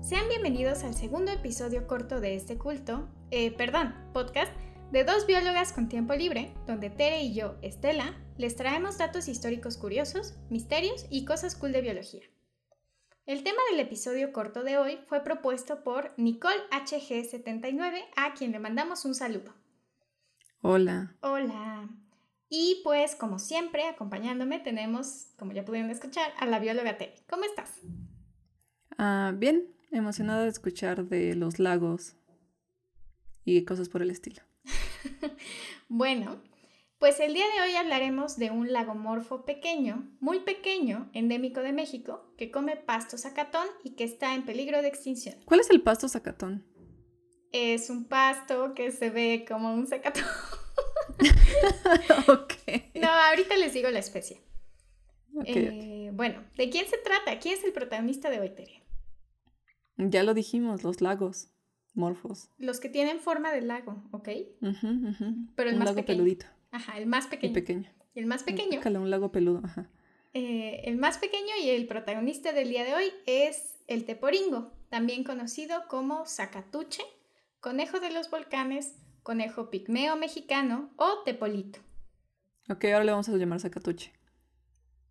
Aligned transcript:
sean 0.00 0.26
bienvenidos 0.28 0.84
al 0.84 0.94
segundo 0.94 1.30
episodio 1.30 1.86
corto 1.86 2.18
de 2.18 2.34
este 2.34 2.56
culto, 2.56 3.08
eh, 3.30 3.50
perdón, 3.50 3.94
podcast, 4.14 4.50
de 4.90 5.04
dos 5.04 5.26
biólogas 5.26 5.72
con 5.72 5.88
tiempo 5.88 6.14
libre, 6.14 6.54
donde 6.66 6.88
Tere 6.88 7.22
y 7.22 7.34
yo, 7.34 7.56
Estela, 7.60 8.16
les 8.38 8.56
traemos 8.56 8.96
datos 8.96 9.28
históricos 9.28 9.76
curiosos, 9.76 10.34
misterios 10.48 11.06
y 11.10 11.26
cosas 11.26 11.56
cool 11.56 11.72
de 11.72 11.82
biología. 11.82 12.22
El 13.26 13.42
tema 13.42 13.58
del 13.70 13.80
episodio 13.80 14.32
corto 14.32 14.62
de 14.62 14.78
hoy 14.78 14.98
fue 15.08 15.22
propuesto 15.22 15.84
por 15.84 16.14
Nicole 16.16 16.62
HG79, 16.70 18.00
a 18.16 18.32
quien 18.32 18.52
le 18.52 18.60
mandamos 18.60 19.04
un 19.04 19.14
saludo. 19.14 19.52
Hola. 20.62 21.16
Hola. 21.20 21.90
Y 22.48 22.80
pues, 22.82 23.14
como 23.14 23.38
siempre, 23.38 23.86
acompañándome 23.88 24.58
tenemos, 24.58 25.26
como 25.38 25.52
ya 25.52 25.66
pudieron 25.66 25.90
escuchar, 25.90 26.32
a 26.38 26.46
la 26.46 26.60
bióloga 26.60 26.96
Tere. 26.96 27.16
¿Cómo 27.28 27.44
estás? 27.44 27.82
Ah, 28.98 29.32
bien, 29.36 29.74
emocionada 29.90 30.42
de 30.42 30.48
escuchar 30.48 31.04
de 31.04 31.34
los 31.34 31.58
lagos 31.58 32.16
y 33.44 33.64
cosas 33.64 33.88
por 33.88 34.02
el 34.02 34.10
estilo. 34.10 34.42
bueno, 35.88 36.40
pues 36.98 37.20
el 37.20 37.34
día 37.34 37.44
de 37.54 37.62
hoy 37.62 37.76
hablaremos 37.76 38.36
de 38.36 38.50
un 38.50 38.72
lagomorfo 38.72 39.44
pequeño, 39.44 40.10
muy 40.20 40.40
pequeño, 40.40 41.10
endémico 41.12 41.60
de 41.60 41.72
México, 41.72 42.32
que 42.38 42.50
come 42.50 42.76
pasto 42.76 43.18
zacatón 43.18 43.66
y 43.82 43.90
que 43.90 44.04
está 44.04 44.34
en 44.34 44.44
peligro 44.44 44.80
de 44.80 44.88
extinción. 44.88 45.36
¿Cuál 45.44 45.60
es 45.60 45.70
el 45.70 45.82
pasto 45.82 46.08
zacatón? 46.08 46.64
Es 47.52 47.90
un 47.90 48.06
pasto 48.06 48.74
que 48.74 48.90
se 48.90 49.10
ve 49.10 49.44
como 49.46 49.74
un 49.74 49.86
zacatón. 49.86 50.24
ok. 52.28 52.52
No, 52.94 53.08
ahorita 53.08 53.56
les 53.56 53.74
digo 53.74 53.90
la 53.90 53.98
especie. 53.98 54.40
Eh, 55.44 56.10
bueno, 56.12 56.44
¿de 56.56 56.70
quién 56.70 56.86
se 56.86 56.98
trata? 56.98 57.38
¿Quién 57.38 57.58
es 57.58 57.64
el 57.64 57.72
protagonista 57.72 58.30
de 58.30 58.40
hoy, 58.40 58.50
Tere? 58.50 58.83
Ya 59.96 60.22
lo 60.22 60.34
dijimos, 60.34 60.82
los 60.82 61.00
lagos, 61.00 61.48
morfos. 61.94 62.50
Los 62.58 62.80
que 62.80 62.88
tienen 62.88 63.20
forma 63.20 63.52
de 63.52 63.60
lago, 63.60 64.02
¿ok? 64.10 64.28
Pero 65.54 65.68
el 65.70 65.74
un 65.74 65.78
más 65.78 65.88
lago 65.88 66.04
peludito. 66.04 66.46
Ajá, 66.70 66.98
el 66.98 67.06
más 67.06 67.26
pequeño. 67.26 67.48
El 67.48 67.54
pequeño. 67.54 67.90
El 68.14 68.26
más 68.26 68.42
pequeño. 68.42 68.80
un 69.00 69.10
lago 69.10 69.32
peludo, 69.32 69.62
ajá. 69.64 69.88
Eh, 70.32 70.82
el 70.86 70.96
más 70.96 71.18
pequeño 71.18 71.54
y 71.62 71.70
el 71.70 71.86
protagonista 71.86 72.52
del 72.52 72.68
día 72.68 72.84
de 72.84 72.94
hoy 72.94 73.12
es 73.26 73.78
el 73.86 74.04
teporingo, 74.04 74.72
también 74.88 75.22
conocido 75.22 75.86
como 75.88 76.26
zacatuche, 76.26 77.02
conejo 77.60 78.00
de 78.00 78.10
los 78.10 78.30
volcanes, 78.30 78.96
conejo 79.22 79.70
pigmeo 79.70 80.16
mexicano 80.16 80.90
o 80.96 81.22
tepolito. 81.24 81.78
Ok, 82.68 82.84
ahora 82.86 83.04
le 83.04 83.12
vamos 83.12 83.28
a 83.28 83.36
llamar 83.36 83.60
Zacatuche. 83.60 84.12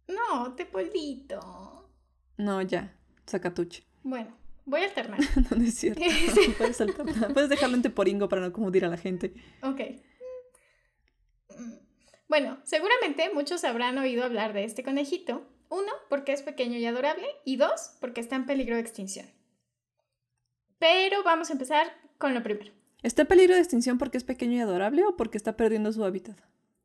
No, 0.07 0.53
tepolito. 0.55 1.89
No, 2.37 2.61
ya, 2.61 2.97
Zacatuche. 3.27 3.85
Bueno, 4.03 4.35
voy 4.66 4.81
a 4.81 4.86
alternar. 4.86 5.19
no, 5.56 5.64
es 5.64 5.75
cierto. 5.75 6.02
puedes, 6.58 6.78
puedes 7.33 7.50
dejarlo 7.50 7.75
en 7.75 7.81
teporingo 7.81 8.30
para 8.30 8.42
no 8.42 8.53
confundir 8.53 8.86
a 8.86 8.89
la 8.89 8.97
gente. 8.97 9.33
Ok. 9.61 9.81
Bueno, 12.28 12.59
seguramente 12.64 13.30
muchos 13.34 13.64
habrán 13.64 13.97
oído 13.97 14.23
hablar 14.23 14.53
de 14.53 14.64
este 14.64 14.84
conejito. 14.84 15.47
Uno, 15.69 15.91
porque 16.09 16.34
es 16.34 16.41
pequeño 16.41 16.78
y 16.78 16.86
adorable. 16.86 17.28
Y 17.45 17.58
dos, 17.58 17.95
porque 18.00 18.22
está 18.22 18.36
en 18.36 18.45
peligro 18.45 18.75
de 18.75 18.81
extinción. 18.81 19.28
Pero 20.80 21.23
vamos 21.23 21.50
a 21.50 21.53
empezar 21.53 21.88
con 22.17 22.34
lo 22.34 22.44
primero. 22.44 22.72
¿Está 23.03 23.23
en 23.23 23.28
peligro 23.28 23.56
de 23.56 23.61
extinción 23.61 23.97
porque 23.97 24.17
es 24.17 24.23
pequeño 24.23 24.53
y 24.53 24.62
adorable 24.62 25.03
o 25.03 25.16
porque 25.16 25.38
está 25.38 25.57
perdiendo 25.57 25.91
su 25.91 26.03
hábitat? 26.03 26.40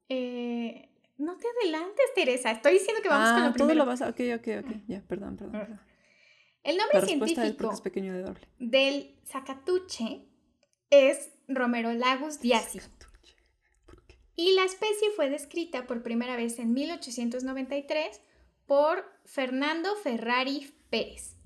Eh, 0.09 0.89
no 1.17 1.37
te 1.37 1.47
adelantes, 1.49 2.07
Teresa. 2.15 2.51
Estoy 2.51 2.75
diciendo 2.75 3.03
que 3.03 3.09
vamos 3.09 3.31
con 3.31 3.41
lo 3.41 3.49
ah, 3.49 3.53
primero. 3.53 3.75
todo 3.75 3.75
lo 3.75 3.87
vas 3.87 4.03
a... 4.03 4.09
Ok, 4.09 4.21
ok, 4.37 4.49
ok. 4.65 4.77
Ya, 4.87 5.03
perdón, 5.03 5.37
perdón. 5.37 5.81
El 6.63 6.77
nombre 6.77 7.03
científico 7.03 7.73
es 7.73 7.81
pequeño 7.81 8.37
del 8.59 9.17
zacatuche 9.25 10.27
es 10.91 11.31
Romerolagus 11.49 12.41
diaci. 12.41 12.81
Y 14.37 14.53
la 14.53 14.65
especie 14.65 15.11
fue 15.17 15.31
descrita 15.31 15.87
por 15.87 16.03
primera 16.03 16.37
vez 16.37 16.59
en 16.59 16.73
1893 16.73 18.21
por 18.67 19.05
Fernando 19.25 19.97
Ferrari 19.97 20.73
Pérez. 20.91 21.37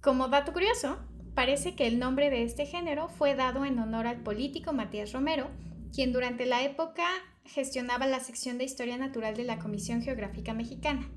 Como 0.00 0.28
dato 0.28 0.52
curioso, 0.52 0.98
Parece 1.34 1.74
que 1.74 1.86
el 1.86 1.98
nombre 1.98 2.28
de 2.28 2.42
este 2.42 2.66
género 2.66 3.08
fue 3.08 3.34
dado 3.34 3.64
en 3.64 3.78
honor 3.78 4.06
al 4.06 4.22
político 4.22 4.74
Matías 4.74 5.12
Romero, 5.12 5.48
quien 5.94 6.12
durante 6.12 6.44
la 6.44 6.62
época 6.62 7.04
gestionaba 7.46 8.06
la 8.06 8.20
sección 8.20 8.58
de 8.58 8.64
Historia 8.64 8.98
Natural 8.98 9.34
de 9.34 9.44
la 9.44 9.58
Comisión 9.58 10.02
Geográfica 10.02 10.52
Mexicana. 10.52 11.10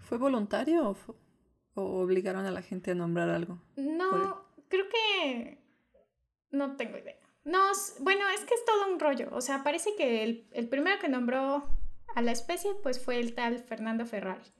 ¿Fue 0.00 0.16
voluntario 0.16 0.88
o, 0.88 0.96
obligaron 1.82 2.46
a 2.46 2.50
la 2.50 2.62
gente 2.62 2.90
a 2.90 2.94
nombrar 2.94 3.28
algo? 3.28 3.58
No, 3.76 4.44
creo 4.68 4.86
que... 4.88 5.58
No 6.50 6.76
tengo 6.76 6.96
idea. 6.98 7.16
No, 7.44 7.60
bueno, 8.00 8.28
es 8.30 8.40
que 8.44 8.54
es 8.54 8.64
todo 8.64 8.92
un 8.92 8.98
rollo. 8.98 9.28
O 9.32 9.40
sea, 9.40 9.62
parece 9.62 9.94
que 9.96 10.24
el, 10.24 10.68
primero 10.68 10.98
que 10.98 11.08
nombró 11.08 11.64
a 12.14 12.22
la 12.22 12.32
especie 12.32 12.72
pues 12.82 13.02
fue 13.02 13.20
el 13.20 13.34
tal 13.34 13.58
Fernando 13.60 14.04
Ferrari. 14.04 14.50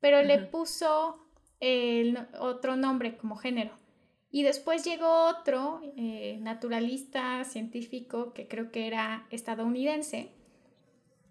Pero 0.00 0.22
le 0.22 0.38
puso 0.38 1.26
el 1.60 2.18
otro 2.38 2.76
nombre 2.76 3.16
como 3.18 3.36
género. 3.36 3.72
Y 4.30 4.44
después 4.44 4.82
llegó 4.82 5.26
otro 5.26 5.82
eh, 5.96 6.38
naturalista 6.40 7.44
científico 7.44 8.32
que 8.32 8.48
creo 8.48 8.72
que 8.72 8.86
era 8.86 9.26
estadounidense, 9.30 10.32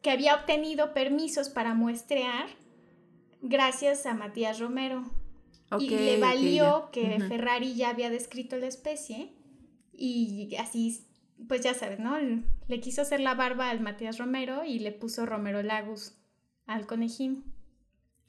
que 0.04 0.12
había 0.12 0.36
obtenido 0.36 0.94
permisos 0.94 1.50
para 1.50 1.74
muestrear 1.74 2.48
gracias 3.42 4.06
a 4.06 4.14
Matías 4.14 4.60
Romero. 4.60 5.04
Y 5.80 5.90
le 5.90 6.20
valió 6.20 6.90
que 6.92 7.20
Ferrari 7.28 7.76
ya 7.76 7.90
había 7.90 8.10
descrito 8.10 8.58
la 8.58 8.68
especie 8.68 9.34
y 9.94 10.56
así, 10.56 11.06
pues 11.48 11.62
ya 11.62 11.74
sabes, 11.74 12.00
¿no? 12.00 12.18
Le 12.68 12.80
quiso 12.80 13.02
hacer 13.02 13.20
la 13.20 13.36
barba 13.36 13.70
al 13.70 13.80
Matías 13.80 14.18
Romero 14.18 14.64
y 14.66 14.80
le 14.80 14.92
puso 14.92 15.26
Romero 15.26 15.62
Lagus 15.64 16.14
al 16.66 16.88
conejín. 16.88 17.46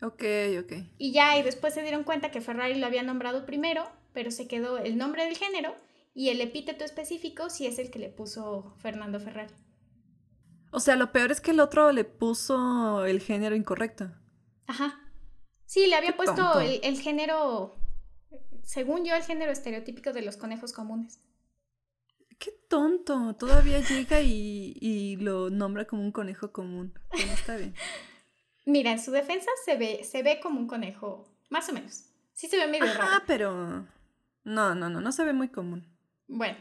Ok, 0.01 0.25
ok. 0.61 0.73
Y 0.99 1.13
ya, 1.13 1.39
y 1.39 1.43
después 1.43 1.75
se 1.75 1.83
dieron 1.83 2.05
cuenta 2.05 2.31
que 2.31 2.41
Ferrari 2.41 2.79
lo 2.79 2.87
había 2.87 3.03
nombrado 3.03 3.47
primero 3.47 3.85
pero 4.13 4.31
se 4.31 4.47
quedó 4.47 4.79
el 4.79 4.97
nombre 4.97 5.25
del 5.25 5.37
género 5.37 5.75
y 6.15 6.29
el 6.29 6.41
epíteto 6.41 6.85
específico 6.85 7.51
si 7.51 7.67
es 7.67 7.79
el 7.79 7.91
que 7.91 7.99
le 7.99 8.09
puso 8.09 8.75
Fernando 8.79 9.19
Ferrari. 9.21 9.55
O 10.71 10.81
sea, 10.81 10.97
lo 10.97 11.13
peor 11.13 11.33
es 11.33 11.41
que 11.41 11.51
el 11.51 11.61
otro 11.61 11.93
le 11.93 12.05
puso 12.05 13.05
el 13.05 13.21
género 13.21 13.55
incorrecto. 13.55 14.11
Ajá. 14.67 15.01
Sí, 15.73 15.87
le 15.87 15.97
había 15.97 16.15
puesto 16.15 16.61
el, 16.61 17.01
género, 17.01 17.75
según 18.63 19.07
yo, 19.07 19.15
el 19.15 19.23
género 19.23 19.51
estereotípico 19.51 20.13
de 20.13 20.21
los 20.21 20.37
conejos 20.37 20.75
comunes. 20.75 21.19
Qué 22.39 22.51
tonto. 22.69 23.35
Todavía 23.37 23.81
llega 23.81 24.21
y, 24.21 25.17
lo 25.17 25.49
nombra 25.49 25.87
como 25.87 26.03
un 26.03 26.13
conejo 26.13 26.53
común. 26.53 26.93
Bueno, 27.11 27.33
está 27.33 27.57
bien. 27.57 27.75
Mira, 28.67 28.93
en 28.93 29.03
su 29.03 29.13
defensa 29.13 29.51
se 29.65 29.79
ve, 29.79 30.05
se 30.05 30.23
ve 30.23 30.41
como 30.43 30.61
un 30.61 30.67
conejo, 30.67 31.25
más 31.49 31.71
o 31.71 31.73
menos. 31.73 32.05
Sí 32.35 32.49
se 32.49 32.59
ve 32.59 32.67
medio 32.67 32.93
raro. 32.93 33.09
Ah, 33.11 33.23
pero 33.27 33.87
no, 34.45 34.75
no, 34.75 34.91
no, 34.91 35.01
no 35.01 35.11
se 35.11 35.25
ve 35.25 35.33
muy 35.33 35.49
común. 35.49 35.87
Bueno. 36.29 36.59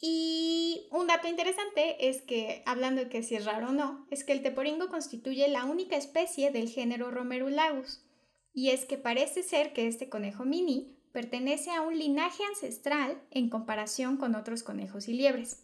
Y 0.00 0.88
un 0.90 1.06
dato 1.06 1.26
interesante 1.26 2.08
es 2.08 2.20
que, 2.20 2.62
hablando 2.66 3.02
de 3.02 3.08
que 3.08 3.22
si 3.22 3.34
es 3.34 3.44
raro 3.44 3.68
o 3.68 3.72
no, 3.72 4.06
es 4.10 4.24
que 4.24 4.32
el 4.32 4.42
teporingo 4.42 4.88
constituye 4.88 5.48
la 5.48 5.64
única 5.64 5.96
especie 5.96 6.50
del 6.50 6.68
género 6.68 7.10
Romerulagus. 7.10 8.02
Y 8.52 8.70
es 8.70 8.84
que 8.84 8.98
parece 8.98 9.42
ser 9.42 9.72
que 9.72 9.86
este 9.86 10.08
conejo 10.08 10.44
mini 10.44 10.96
pertenece 11.12 11.70
a 11.70 11.80
un 11.80 11.98
linaje 11.98 12.42
ancestral 12.44 13.18
en 13.30 13.48
comparación 13.48 14.18
con 14.18 14.34
otros 14.34 14.62
conejos 14.62 15.08
y 15.08 15.14
liebres. 15.14 15.62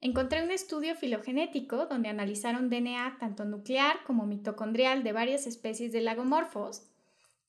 Encontré 0.00 0.42
un 0.42 0.50
estudio 0.50 0.96
filogenético 0.96 1.86
donde 1.86 2.08
analizaron 2.08 2.70
DNA 2.70 3.18
tanto 3.20 3.44
nuclear 3.44 4.02
como 4.04 4.26
mitocondrial 4.26 5.04
de 5.04 5.12
varias 5.12 5.46
especies 5.46 5.92
de 5.92 6.00
lagomorfos 6.00 6.82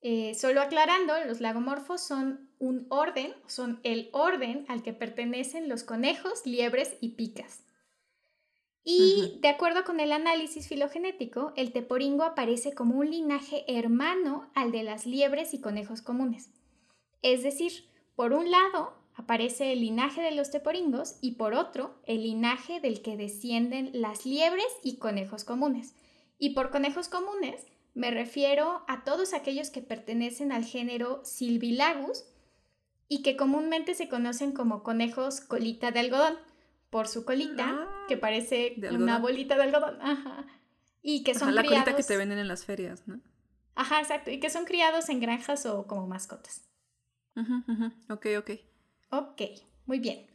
eh, 0.05 0.35
solo 0.35 0.61
aclarando, 0.61 1.13
los 1.25 1.39
lagomorfos 1.39 2.01
son 2.01 2.49
un 2.59 2.85
orden, 2.89 3.33
son 3.47 3.79
el 3.83 4.09
orden 4.11 4.65
al 4.67 4.83
que 4.83 4.91
pertenecen 4.91 5.69
los 5.69 5.83
conejos, 5.83 6.45
liebres 6.45 6.97
y 6.99 7.11
picas. 7.11 7.63
Y 8.83 9.39
de 9.39 9.47
acuerdo 9.47 9.85
con 9.85 10.01
el 10.01 10.11
análisis 10.11 10.67
filogenético, 10.67 11.53
el 11.55 11.71
teporingo 11.71 12.23
aparece 12.23 12.73
como 12.73 12.97
un 12.97 13.11
linaje 13.11 13.63
hermano 13.69 14.51
al 14.55 14.73
de 14.73 14.83
las 14.83 15.05
liebres 15.05 15.53
y 15.53 15.61
conejos 15.61 16.01
comunes. 16.01 16.49
Es 17.21 17.41
decir, 17.41 17.71
por 18.17 18.33
un 18.33 18.51
lado 18.51 18.93
aparece 19.15 19.71
el 19.71 19.79
linaje 19.79 20.21
de 20.21 20.31
los 20.31 20.51
teporingos 20.51 21.15
y 21.21 21.35
por 21.35 21.53
otro 21.53 21.95
el 22.05 22.23
linaje 22.23 22.81
del 22.81 23.01
que 23.01 23.15
descienden 23.15 23.89
las 23.93 24.25
liebres 24.25 24.67
y 24.83 24.97
conejos 24.97 25.45
comunes. 25.45 25.95
Y 26.37 26.49
por 26.49 26.71
conejos 26.71 27.07
comunes 27.07 27.67
me 27.93 28.11
refiero 28.11 28.83
a 28.87 29.03
todos 29.03 29.33
aquellos 29.33 29.69
que 29.69 29.81
pertenecen 29.81 30.51
al 30.51 30.65
género 30.65 31.21
Silvilagus 31.23 32.25
y 33.07 33.21
que 33.21 33.37
comúnmente 33.37 33.93
se 33.93 34.09
conocen 34.09 34.51
como 34.51 34.83
conejos 34.83 35.41
colita 35.41 35.91
de 35.91 35.99
algodón, 35.99 36.37
por 36.89 37.07
su 37.07 37.25
colita, 37.25 37.65
ah, 37.67 38.05
que 38.07 38.17
parece 38.17 38.75
una 38.91 39.19
bolita 39.19 39.55
de 39.55 39.63
algodón. 39.63 40.01
Ajá. 40.01 40.45
Y 41.01 41.23
que 41.23 41.35
son 41.35 41.53
la 41.53 41.63
colita 41.63 41.95
que 41.95 42.03
te 42.03 42.17
venden 42.17 42.39
en 42.39 42.47
las 42.47 42.65
ferias, 42.65 43.07
¿no? 43.07 43.19
Ajá, 43.75 43.99
exacto. 43.99 44.31
Y 44.31 44.39
que 44.39 44.49
son 44.49 44.65
criados 44.65 45.09
en 45.09 45.19
granjas 45.19 45.65
o 45.65 45.87
como 45.87 46.07
mascotas. 46.07 46.69
Ok, 48.09 48.27
ok. 48.37 48.51
Ok, 49.09 49.41
muy 49.85 49.99
bien. 49.99 50.27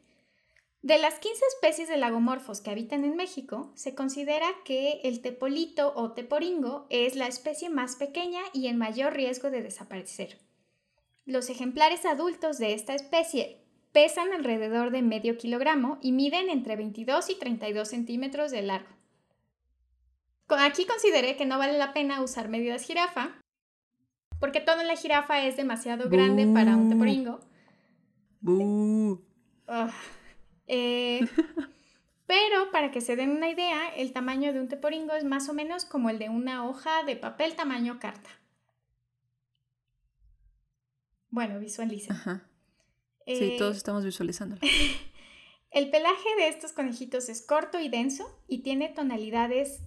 De 0.83 0.97
las 0.99 1.19
15 1.19 1.45
especies 1.55 1.89
de 1.89 1.97
lagomorfos 1.97 2.61
que 2.61 2.71
habitan 2.71 3.05
en 3.05 3.17
México, 3.17 3.73
se 3.75 3.95
considera 3.95 4.47
que 4.65 5.01
el 5.03 5.21
tepolito 5.23 5.93
o 5.97 6.13
teporingo 6.13 6.87
es 6.89 7.17
la 7.17 7.27
especie 7.27 7.69
más 7.69 7.97
pequeña 7.97 8.41
y 8.53 8.69
en 8.69 8.79
mayor 8.79 9.15
riesgo 9.15 9.51
de 9.51 9.63
desaparecer. 9.63 10.39
Los 11.27 11.51
ejemplares 11.51 12.07
adultos 12.07 12.59
de 12.59 12.75
esta 12.75 12.95
especie 12.95 13.65
pesan 13.93 14.33
alrededor 14.33 14.93
de 14.93 15.03
medio 15.03 15.37
kilogramo 15.37 15.99
y 16.01 16.13
miden 16.13 16.49
entre 16.49 16.77
22 16.77 17.29
y 17.31 17.35
32 17.35 17.89
centímetros 17.89 18.51
de 18.53 18.63
largo. 18.63 18.89
Aquí 20.49 20.87
consideré 20.87 21.37
que 21.37 21.45
no 21.45 21.59
vale 21.59 21.77
la 21.77 21.93
pena 21.93 22.23
usar 22.23 22.49
medidas 22.49 22.83
jirafa, 22.83 23.41
porque 24.41 24.61
toda 24.61 24.85
la 24.85 24.97
jirafa 24.97 25.45
es 25.45 25.57
demasiado 25.57 26.09
grande 26.09 26.47
para 26.47 26.77
un 26.77 26.89
teporingo. 26.89 27.41
Eh, 30.69 31.21
pero 32.27 32.71
para 32.71 32.91
que 32.91 33.01
se 33.01 33.17
den 33.17 33.31
una 33.31 33.51
idea, 33.51 33.89
el 33.97 34.13
tamaño 34.13 34.53
de 34.53 34.61
un 34.61 34.69
teporingo 34.69 35.15
es 35.15 35.25
más 35.25 35.49
o 35.49 35.55
menos 35.55 35.85
como 35.85 36.11
el 36.11 36.19
de 36.19 36.29
una 36.29 36.69
hoja 36.69 37.03
de 37.03 37.17
papel 37.17 37.57
tamaño 37.57 37.99
carta. 37.99 38.31
Bueno, 41.31 41.59
visualiza. 41.59 42.45
sí, 43.27 43.33
eh, 43.33 43.57
todos 43.59 43.77
estamos 43.77 44.05
visualizándolo. 44.05 44.61
el 45.71 45.91
pelaje 45.91 46.29
de 46.39 46.49
estos 46.49 46.73
conejitos 46.73 47.29
es 47.29 47.45
corto 47.45 47.81
y 47.81 47.89
denso 47.89 48.25
y 48.47 48.63
tiene 48.63 48.89
tonalidades 48.89 49.81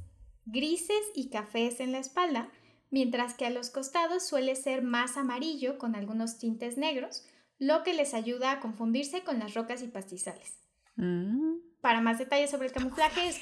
grises 0.46 1.02
y 1.16 1.30
cafés 1.30 1.80
en 1.80 1.92
la 1.92 2.00
espalda, 2.00 2.52
mientras 2.90 3.34
que 3.34 3.46
a 3.46 3.50
los 3.50 3.70
costados 3.70 4.28
suele 4.28 4.56
ser 4.56 4.82
más 4.82 5.18
amarillo 5.18 5.78
con 5.78 5.96
algunos 5.96 6.38
tintes 6.38 6.78
negros, 6.78 7.26
lo 7.58 7.84
que 7.84 7.94
les 7.94 8.14
ayuda 8.14 8.52
a 8.52 8.60
confundirse 8.60 9.24
con 9.24 9.40
las 9.40 9.54
rocas 9.54 9.82
y 9.84 9.88
pastizales. 9.88 10.61
Mm. 10.96 11.58
Para 11.82 12.02
más 12.02 12.20
detalles 12.20 12.52
sobre 12.52 12.68
el 12.68 12.74
camuflaje, 12.74 13.28
es 13.28 13.42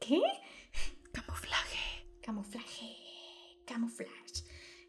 ¿Qué? 0.00 0.20
Camuflaje. 1.12 2.06
Camuflaje. 2.22 2.86
Camuflaje. 3.66 4.14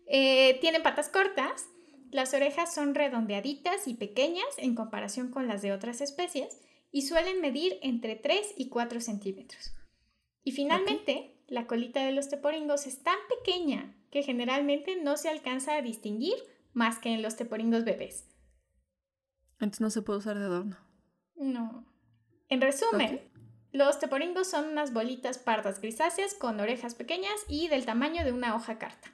Eh, 0.08 0.58
tienen 0.60 0.84
patas 0.84 1.10
cortas, 1.10 1.68
las 2.12 2.34
orejas 2.34 2.74
son 2.74 2.96
redondeaditas 2.96 3.88
y 3.88 3.94
pequeñas 3.94 4.48
en 4.58 4.76
comparación 4.76 5.30
con 5.30 5.48
las 5.48 5.62
de 5.62 5.72
otras 5.72 6.02
especies 6.02 6.60
y 6.92 7.04
suelen 7.04 7.42
medir 7.42 7.78
entre 7.84 8.16
3 8.16 8.56
y 8.58 8.70
4 8.70 9.00
centímetros. 9.00 9.76
Y 10.44 10.52
finalmente, 10.52 11.40
la 11.48 11.68
colita 11.68 12.04
de 12.04 12.12
los 12.12 12.30
teporingos 12.30 12.88
es 12.88 13.04
tan 13.04 13.18
pequeña 13.30 13.96
que 14.10 14.24
generalmente 14.24 14.96
no 15.02 15.18
se 15.18 15.30
alcanza 15.30 15.76
a 15.76 15.82
distinguir 15.82 16.36
más 16.74 16.98
que 17.00 17.14
en 17.14 17.22
los 17.22 17.36
teporingos 17.36 17.84
bebés. 17.84 18.28
Entonces 19.54 19.82
no 19.82 19.90
se 19.90 20.02
puede 20.02 20.20
usar 20.20 20.40
de 20.40 20.46
adorno. 20.46 20.78
No. 21.36 21.86
En 22.50 22.62
resumen, 22.62 23.22
los 23.72 24.00
teporingos 24.00 24.48
son 24.48 24.70
unas 24.70 24.92
bolitas 24.92 25.38
pardas 25.38 25.80
grisáceas 25.80 26.34
con 26.34 26.60
orejas 26.60 26.96
pequeñas 26.96 27.46
y 27.48 27.68
del 27.68 27.86
tamaño 27.86 28.26
de 28.26 28.32
una 28.32 28.56
hoja 28.56 28.80
carta. 28.80 29.14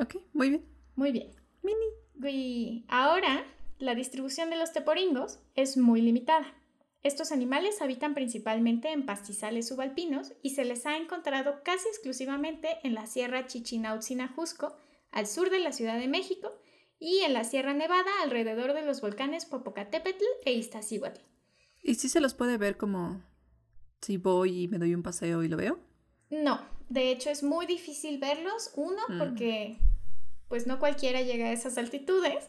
Ok, 0.00 0.16
muy 0.32 0.50
bien. 0.50 0.64
Muy 0.94 1.10
bien. 1.12 1.34
Mini. 1.62 2.84
ahora, 2.88 3.44
la 3.78 3.96
distribución 3.96 4.50
de 4.50 4.56
los 4.56 4.72
teporingos 4.72 5.40
es 5.56 5.76
muy 5.76 6.00
limitada. 6.00 6.54
Estos 7.02 7.32
animales 7.32 7.82
habitan 7.82 8.14
principalmente 8.14 8.92
en 8.92 9.04
pastizales 9.04 9.68
subalpinos 9.68 10.32
y 10.40 10.50
se 10.50 10.64
les 10.64 10.86
ha 10.86 10.96
encontrado 10.96 11.62
casi 11.64 11.88
exclusivamente 11.88 12.78
en 12.82 12.94
la 12.94 13.06
Sierra 13.06 13.46
Chichinautzin-Ajusco, 13.46 14.76
al 15.10 15.26
sur 15.26 15.50
de 15.50 15.58
la 15.58 15.72
Ciudad 15.72 15.98
de 15.98 16.08
México, 16.08 16.52
y 16.98 17.18
en 17.20 17.34
la 17.34 17.44
Sierra 17.44 17.74
Nevada 17.74 18.10
alrededor 18.22 18.72
de 18.72 18.86
los 18.86 19.00
volcanes 19.00 19.44
Popocatépetl 19.44 20.24
e 20.44 20.52
Iztaccíhuatl. 20.52 21.20
¿Y 21.84 21.96
si 21.96 22.08
se 22.08 22.20
los 22.20 22.32
puede 22.32 22.56
ver 22.56 22.78
como 22.78 23.22
si 24.00 24.16
voy 24.16 24.62
y 24.62 24.68
me 24.68 24.78
doy 24.78 24.94
un 24.94 25.02
paseo 25.02 25.42
y 25.42 25.48
lo 25.48 25.58
veo? 25.58 25.78
No, 26.30 26.60
de 26.88 27.12
hecho 27.12 27.28
es 27.28 27.42
muy 27.42 27.66
difícil 27.66 28.18
verlos. 28.18 28.72
Uno, 28.74 29.02
mm. 29.08 29.18
porque 29.18 29.76
pues 30.48 30.66
no 30.66 30.78
cualquiera 30.80 31.20
llega 31.20 31.46
a 31.46 31.52
esas 31.52 31.76
altitudes. 31.76 32.48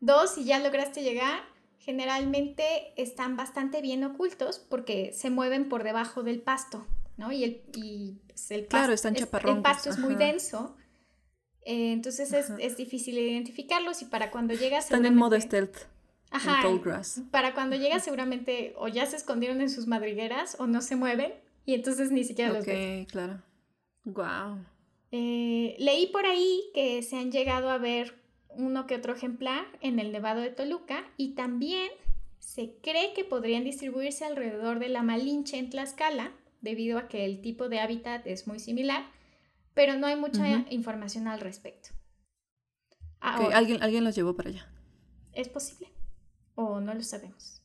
Dos, 0.00 0.34
si 0.34 0.44
ya 0.44 0.58
lograste 0.58 1.02
llegar, 1.02 1.42
generalmente 1.78 2.64
están 2.96 3.36
bastante 3.36 3.82
bien 3.82 4.02
ocultos 4.02 4.58
porque 4.58 5.12
se 5.12 5.28
mueven 5.28 5.68
por 5.68 5.84
debajo 5.84 6.22
del 6.22 6.40
pasto, 6.40 6.86
¿no? 7.18 7.32
Y 7.32 7.44
el, 7.44 7.62
y 7.74 8.18
pues, 8.26 8.50
el 8.50 8.64
pasto, 8.64 8.92
están 8.92 9.16
es, 9.16 9.22
el 9.22 9.60
pasto 9.60 9.90
es 9.90 9.98
muy 9.98 10.14
denso, 10.14 10.74
eh, 11.62 11.92
entonces 11.92 12.32
es, 12.32 12.50
es, 12.58 12.76
difícil 12.78 13.18
identificarlos 13.18 14.00
y 14.00 14.06
para 14.06 14.30
cuando 14.30 14.54
llegas... 14.54 14.84
Están 14.84 15.04
en 15.04 15.16
modo 15.16 15.38
stealth. 15.38 15.76
Ajá. 16.30 16.62
Para 17.30 17.54
cuando 17.54 17.76
llegas 17.76 18.04
seguramente 18.04 18.72
o 18.76 18.88
ya 18.88 19.04
se 19.06 19.16
escondieron 19.16 19.60
en 19.60 19.70
sus 19.70 19.86
madrigueras 19.86 20.56
o 20.60 20.66
no 20.66 20.80
se 20.80 20.96
mueven 20.96 21.32
y 21.64 21.74
entonces 21.74 22.12
ni 22.12 22.24
siquiera 22.24 22.52
los 22.52 22.64
ves. 22.64 23.02
Ok, 23.04 23.10
claro. 23.10 23.42
Wow. 24.04 24.64
Eh, 25.10 25.76
leí 25.78 26.06
por 26.06 26.26
ahí 26.26 26.70
que 26.72 27.02
se 27.02 27.16
han 27.16 27.32
llegado 27.32 27.68
a 27.70 27.78
ver 27.78 28.14
uno 28.50 28.86
que 28.86 28.94
otro 28.94 29.14
ejemplar 29.14 29.66
en 29.80 29.98
el 29.98 30.12
Nevado 30.12 30.40
de 30.40 30.50
Toluca 30.50 31.04
y 31.16 31.34
también 31.34 31.90
se 32.38 32.76
cree 32.82 33.12
que 33.14 33.24
podrían 33.24 33.64
distribuirse 33.64 34.24
alrededor 34.24 34.78
de 34.78 34.88
la 34.88 35.02
Malinche 35.02 35.58
en 35.58 35.70
Tlaxcala, 35.70 36.32
debido 36.60 36.98
a 36.98 37.08
que 37.08 37.24
el 37.24 37.40
tipo 37.40 37.68
de 37.68 37.80
hábitat 37.80 38.26
es 38.26 38.46
muy 38.46 38.58
similar, 38.58 39.04
pero 39.74 39.96
no 39.96 40.06
hay 40.06 40.16
mucha 40.16 40.64
información 40.70 41.28
al 41.28 41.40
respecto. 41.40 41.90
¿Alguien, 43.20 43.82
alguien 43.82 44.04
los 44.04 44.14
llevó 44.14 44.34
para 44.34 44.50
allá. 44.50 44.68
Es 45.32 45.48
posible, 45.48 45.88
o 46.60 46.80
no 46.80 46.94
lo 46.94 47.02
sabemos. 47.02 47.62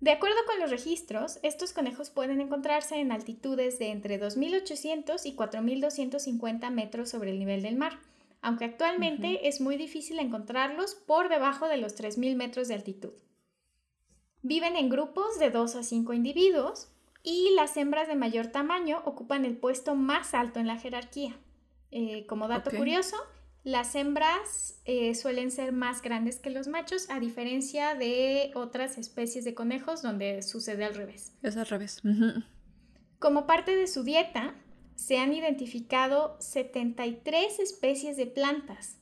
De 0.00 0.10
acuerdo 0.10 0.38
con 0.46 0.58
los 0.60 0.70
registros, 0.70 1.38
estos 1.42 1.72
conejos 1.72 2.10
pueden 2.10 2.40
encontrarse 2.40 2.96
en 2.96 3.12
altitudes 3.12 3.78
de 3.78 3.90
entre 3.90 4.20
2.800 4.20 5.20
y 5.24 5.36
4.250 5.36 6.70
metros 6.70 7.10
sobre 7.10 7.30
el 7.30 7.38
nivel 7.38 7.62
del 7.62 7.76
mar 7.76 7.98
aunque 8.42 8.64
actualmente 8.64 9.48
es 9.48 9.60
muy 9.60 9.76
difícil 9.76 10.18
encontrarlos 10.18 10.96
por 10.96 11.28
debajo 11.28 11.68
de 11.68 11.76
los 11.76 11.96
3.000 11.96 12.34
metros 12.34 12.68
de 12.68 12.74
altitud. 12.74 13.12
Viven 14.42 14.76
en 14.76 14.88
grupos 14.88 15.38
de 15.38 15.50
2 15.50 15.76
a 15.76 15.82
5 15.84 16.12
individuos 16.12 16.88
y 17.22 17.54
las 17.54 17.76
hembras 17.76 18.08
de 18.08 18.16
mayor 18.16 18.48
tamaño 18.48 19.00
ocupan 19.04 19.44
el 19.44 19.56
puesto 19.56 19.94
más 19.94 20.34
alto 20.34 20.58
en 20.58 20.66
la 20.66 20.76
jerarquía. 20.76 21.36
Eh, 21.92 22.26
como 22.26 22.48
dato 22.48 22.72
curioso, 22.72 23.16
las 23.64 23.94
hembras 23.94 24.80
eh, 24.84 25.14
suelen 25.14 25.50
ser 25.50 25.72
más 25.72 26.02
grandes 26.02 26.40
que 26.40 26.50
los 26.50 26.66
machos, 26.66 27.08
a 27.10 27.20
diferencia 27.20 27.94
de 27.94 28.50
otras 28.54 28.98
especies 28.98 29.44
de 29.44 29.54
conejos 29.54 30.02
donde 30.02 30.42
sucede 30.42 30.84
al 30.84 30.94
revés. 30.94 31.32
Es 31.42 31.56
al 31.56 31.66
revés. 31.66 32.02
Como 33.18 33.46
parte 33.46 33.76
de 33.76 33.86
su 33.86 34.02
dieta, 34.02 34.54
se 34.96 35.18
han 35.18 35.32
identificado 35.32 36.36
73 36.40 37.60
especies 37.60 38.16
de 38.16 38.26
plantas. 38.26 38.98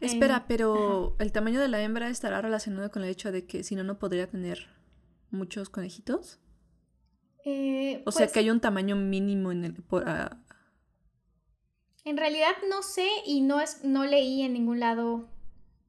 Espera, 0.00 0.46
pero 0.48 1.14
¿el 1.20 1.30
tamaño 1.30 1.60
de 1.60 1.68
la 1.68 1.80
hembra 1.80 2.08
estará 2.08 2.42
relacionado 2.42 2.90
con 2.90 3.04
el 3.04 3.10
hecho 3.10 3.30
de 3.30 3.46
que 3.46 3.62
si 3.62 3.76
no, 3.76 3.84
no 3.84 4.00
podría 4.00 4.28
tener 4.28 4.66
muchos 5.30 5.68
conejitos? 5.68 6.40
Eh, 7.44 8.02
o 8.04 8.10
sea, 8.10 8.26
pues 8.26 8.32
que 8.32 8.40
hay 8.40 8.50
un 8.50 8.60
tamaño 8.60 8.96
mínimo 8.96 9.52
en 9.52 9.64
el... 9.64 9.84
Ah, 10.04 10.38
en 12.04 12.16
realidad 12.16 12.52
no 12.68 12.82
sé 12.82 13.08
y 13.26 13.40
no, 13.40 13.60
es, 13.60 13.84
no 13.84 14.04
leí 14.04 14.42
en 14.42 14.54
ningún 14.54 14.80
lado 14.80 15.28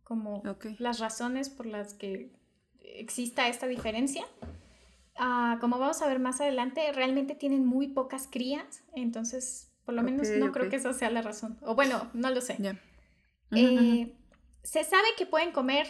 como 0.03 0.43
las 0.79 0.99
razones 0.99 1.49
por 1.49 1.65
las 1.65 1.93
que 1.93 2.31
exista 2.81 3.47
esta 3.47 3.67
diferencia. 3.67 4.25
Ah, 5.15 5.57
como 5.61 5.77
vamos 5.79 6.01
a 6.01 6.07
ver 6.07 6.19
más 6.19 6.41
adelante, 6.41 6.91
realmente 6.91 7.35
tienen 7.35 7.65
muy 7.65 7.87
pocas 7.87 8.27
crías, 8.29 8.83
entonces 8.95 9.71
por 9.85 9.95
lo 9.95 10.03
menos 10.03 10.29
no 10.29 10.51
creo 10.51 10.69
que 10.69 10.77
esa 10.77 10.93
sea 10.93 11.09
la 11.09 11.21
razón. 11.21 11.57
O 11.61 11.75
bueno, 11.75 12.09
no 12.13 12.29
lo 12.29 12.41
sé. 12.41 12.57
Eh, 13.51 14.15
se 14.63 14.83
sabe 14.83 15.07
que 15.17 15.25
pueden 15.25 15.51
comer, 15.51 15.87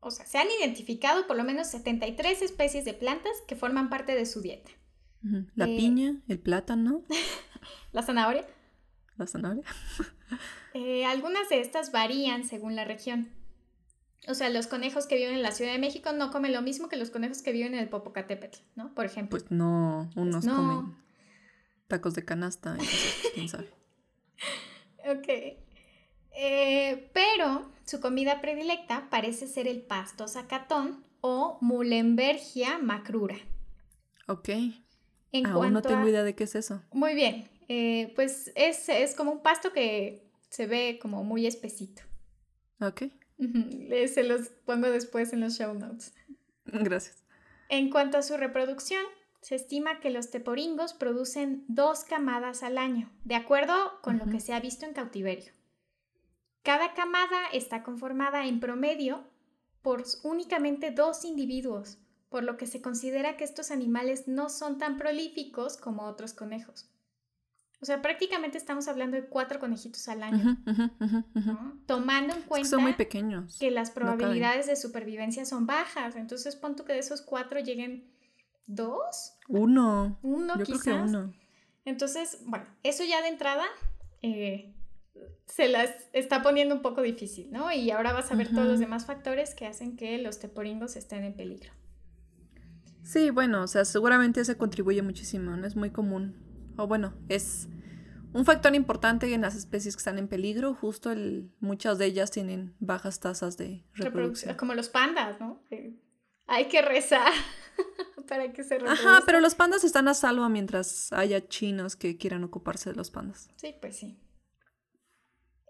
o 0.00 0.10
sea, 0.10 0.26
se 0.26 0.38
han 0.38 0.48
identificado 0.60 1.26
por 1.26 1.36
lo 1.36 1.44
menos 1.44 1.68
73 1.68 2.42
especies 2.42 2.84
de 2.84 2.94
plantas 2.94 3.32
que 3.48 3.56
forman 3.56 3.88
parte 3.88 4.14
de 4.14 4.26
su 4.26 4.40
dieta. 4.40 4.70
La 5.54 5.66
eh, 5.66 5.76
piña, 5.76 6.22
el 6.28 6.38
plátano. 6.38 7.02
la 7.92 8.02
zanahoria. 8.02 8.46
La 9.16 9.26
zanahoria. 9.26 9.64
Eh, 10.74 11.06
algunas 11.06 11.48
de 11.48 11.60
estas 11.60 11.90
varían 11.90 12.44
según 12.44 12.76
la 12.76 12.84
región. 12.84 13.30
O 14.28 14.34
sea, 14.34 14.50
los 14.50 14.66
conejos 14.66 15.06
que 15.06 15.16
viven 15.16 15.34
en 15.34 15.42
la 15.42 15.52
Ciudad 15.52 15.72
de 15.72 15.78
México 15.78 16.12
no 16.12 16.30
comen 16.30 16.52
lo 16.52 16.60
mismo 16.60 16.88
que 16.88 16.96
los 16.96 17.08
conejos 17.08 17.40
que 17.40 17.52
viven 17.52 17.72
en 17.72 17.80
el 17.80 17.88
Popocatépetl, 17.88 18.58
¿no? 18.74 18.92
Por 18.94 19.06
ejemplo. 19.06 19.38
Pues 19.38 19.50
no, 19.50 20.10
unos 20.16 20.44
pues 20.44 20.54
comen 20.54 20.96
tacos 21.88 22.14
de 22.14 22.24
canasta, 22.24 22.76
quién 23.34 23.48
sabe. 23.48 23.68
ok. 25.08 25.28
Eh, 26.38 27.10
pero 27.14 27.70
su 27.84 28.00
comida 28.00 28.40
predilecta 28.40 29.08
parece 29.10 29.46
ser 29.46 29.68
el 29.68 29.80
pasto 29.80 30.28
zacatón 30.28 31.04
o 31.20 31.58
Mulembergia 31.60 32.78
macrura. 32.78 33.36
Ok. 34.28 34.50
Aún 35.44 35.72
no 35.72 35.82
tengo 35.82 36.08
idea 36.08 36.22
de 36.22 36.34
qué 36.34 36.44
es 36.44 36.54
eso. 36.54 36.82
Muy 36.92 37.14
bien. 37.14 37.48
Eh, 37.68 38.12
pues 38.14 38.52
es, 38.54 38.88
es, 38.88 39.14
como 39.14 39.32
un 39.32 39.42
pasto 39.42 39.72
que 39.72 40.22
Se 40.50 40.66
ve 40.66 40.98
como 41.00 41.24
muy 41.24 41.46
espesito. 41.46 42.02
Ok. 42.80 43.04
Se 44.08 44.22
los 44.22 44.48
pongo 44.64 44.90
después 44.90 45.32
en 45.32 45.40
los 45.40 45.58
show 45.58 45.74
notes. 45.74 46.14
Gracias. 46.64 47.24
En 47.68 47.90
cuanto 47.90 48.18
a 48.18 48.22
su 48.22 48.36
reproducción, 48.36 49.02
se 49.40 49.54
estima 49.54 50.00
que 50.00 50.10
los 50.10 50.30
teporingos 50.30 50.94
producen 50.94 51.64
dos 51.68 52.04
camadas 52.04 52.62
al 52.62 52.78
año, 52.78 53.10
de 53.24 53.34
acuerdo 53.34 54.00
con 54.02 54.18
lo 54.18 54.26
que 54.26 54.40
se 54.40 54.52
ha 54.52 54.60
visto 54.60 54.86
en 54.86 54.92
cautiverio. 54.92 55.52
Cada 56.62 56.94
camada 56.94 57.46
está 57.52 57.84
conformada 57.84 58.46
en 58.46 58.58
promedio 58.58 59.24
por 59.82 60.02
únicamente 60.24 60.90
dos 60.90 61.24
individuos, 61.24 61.98
por 62.28 62.42
lo 62.42 62.56
que 62.56 62.66
se 62.66 62.82
considera 62.82 63.36
que 63.36 63.44
estos 63.44 63.70
animales 63.70 64.26
no 64.26 64.48
son 64.48 64.78
tan 64.78 64.96
prolíficos 64.96 65.76
como 65.76 66.02
otros 66.06 66.32
conejos. 66.32 66.90
O 67.80 67.84
sea, 67.84 68.00
prácticamente 68.00 68.56
estamos 68.56 68.88
hablando 68.88 69.16
de 69.16 69.26
cuatro 69.26 69.58
conejitos 69.58 70.08
al 70.08 70.22
año. 70.22 70.56
Tomando 71.86 72.34
en 72.34 72.42
cuenta 72.42 72.78
muy 72.78 72.94
pequeños. 72.94 73.58
que 73.58 73.70
las 73.70 73.90
probabilidades 73.90 74.66
de 74.66 74.76
supervivencia 74.76 75.44
son 75.44 75.66
bajas. 75.66 76.16
Entonces, 76.16 76.56
pon 76.56 76.74
que 76.74 76.92
de 76.94 77.00
esos 77.00 77.20
cuatro 77.20 77.60
lleguen 77.60 78.10
dos. 78.66 79.34
Uno. 79.48 80.18
Uno, 80.22 80.58
Yo 80.58 80.64
quizás. 80.64 80.82
Creo 80.82 80.96
que 80.96 81.02
uno. 81.02 81.34
Entonces, 81.84 82.38
bueno, 82.46 82.64
eso 82.82 83.04
ya 83.04 83.20
de 83.22 83.28
entrada 83.28 83.64
eh, 84.22 84.74
se 85.44 85.68
las 85.68 85.90
está 86.14 86.42
poniendo 86.42 86.74
un 86.74 86.82
poco 86.82 87.02
difícil, 87.02 87.52
¿no? 87.52 87.70
Y 87.70 87.90
ahora 87.90 88.12
vas 88.12 88.32
a 88.32 88.34
ver 88.36 88.48
todos 88.48 88.66
los 88.66 88.80
demás 88.80 89.04
factores 89.04 89.54
que 89.54 89.66
hacen 89.66 89.96
que 89.96 90.18
los 90.18 90.38
teporingos 90.38 90.96
estén 90.96 91.24
en 91.24 91.34
peligro. 91.34 91.72
Sí, 93.02 93.30
bueno, 93.30 93.62
o 93.62 93.66
sea, 93.68 93.84
seguramente 93.84 94.44
se 94.44 94.56
contribuye 94.56 95.00
muchísimo, 95.02 95.56
no 95.56 95.66
es 95.66 95.76
muy 95.76 95.90
común 95.90 96.45
o 96.76 96.86
bueno, 96.86 97.14
es 97.28 97.68
un 98.32 98.44
factor 98.44 98.74
importante 98.74 99.32
en 99.32 99.40
las 99.40 99.54
especies 99.54 99.96
que 99.96 100.00
están 100.00 100.18
en 100.18 100.28
peligro, 100.28 100.74
justo 100.74 101.10
el, 101.10 101.50
muchas 101.60 101.98
de 101.98 102.06
ellas 102.06 102.30
tienen 102.30 102.74
bajas 102.80 103.20
tasas 103.20 103.56
de 103.56 103.84
reproducción. 103.94 104.56
Como 104.56 104.74
los 104.74 104.88
pandas, 104.88 105.40
¿no? 105.40 105.62
hay 106.48 106.66
que 106.66 106.82
rezar 106.82 107.32
para 108.28 108.52
que 108.52 108.62
se 108.62 108.78
reproduzcan. 108.78 109.08
Ajá, 109.08 109.22
pero 109.26 109.40
los 109.40 109.54
pandas 109.54 109.84
están 109.84 110.08
a 110.08 110.14
salvo 110.14 110.48
mientras 110.48 111.12
haya 111.12 111.48
chinos 111.48 111.96
que 111.96 112.16
quieran 112.16 112.44
ocuparse 112.44 112.90
de 112.90 112.96
los 112.96 113.10
pandas. 113.10 113.48
Sí, 113.56 113.74
pues 113.80 113.96
sí. 113.96 114.20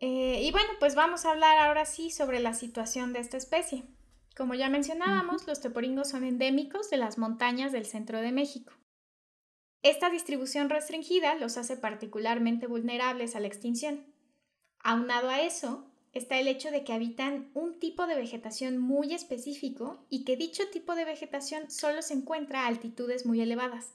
Eh, 0.01 0.43
y 0.43 0.51
bueno, 0.51 0.69
pues 0.79 0.95
vamos 0.95 1.25
a 1.25 1.31
hablar 1.31 1.57
ahora 1.59 1.87
sí 1.87 2.11
sobre 2.11 2.41
la 2.41 2.53
situación 2.53 3.13
de 3.13 3.21
esta 3.21 3.37
especie. 3.37 3.85
Como 4.37 4.55
ya 4.55 4.69
mencionábamos, 4.69 5.47
los 5.47 5.61
teporingos 5.61 6.11
son 6.11 6.25
endémicos 6.25 6.91
de 6.91 6.99
las 6.99 7.17
montañas 7.17 7.73
del 7.73 7.87
centro 7.87 8.21
de 8.21 8.33
México. 8.33 8.75
Esta 9.87 10.11
distribución 10.11 10.69
restringida 10.69 11.37
los 11.37 11.57
hace 11.57 11.77
particularmente 11.77 12.67
vulnerables 12.67 13.37
a 13.37 13.41
la 13.41 13.47
extinción. 13.47 14.05
Aunado 14.81 15.29
a 15.29 15.43
eso, 15.43 15.87
está 16.13 16.41
el 16.41 16.49
hecho 16.49 16.73
de 16.73 16.83
que 16.83 16.93
habitan 16.93 17.53
un 17.55 17.79
tipo 17.79 18.09
de 18.09 18.17
vegetación 18.17 18.79
muy 18.79 19.15
específico 19.15 20.05
y 20.11 20.25
que 20.25 20.37
dicho 20.37 20.65
tipo 20.73 20.97
de 20.97 21.05
vegetación 21.05 21.71
solo 21.71 22.03
se 22.03 22.15
encuentra 22.15 22.63
a 22.63 22.67
altitudes 22.67 23.27
muy 23.27 23.41
elevadas. 23.41 23.93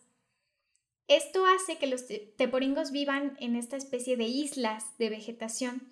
Esto 1.10 1.46
hace 1.46 1.78
que 1.78 1.88
los 1.88 2.06
teporingos 2.38 2.92
vivan 2.92 3.36
en 3.42 3.58
esta 3.58 3.76
especie 3.76 4.16
de 4.16 4.28
islas 4.28 4.98
de 4.98 5.10
vegetación 5.10 5.90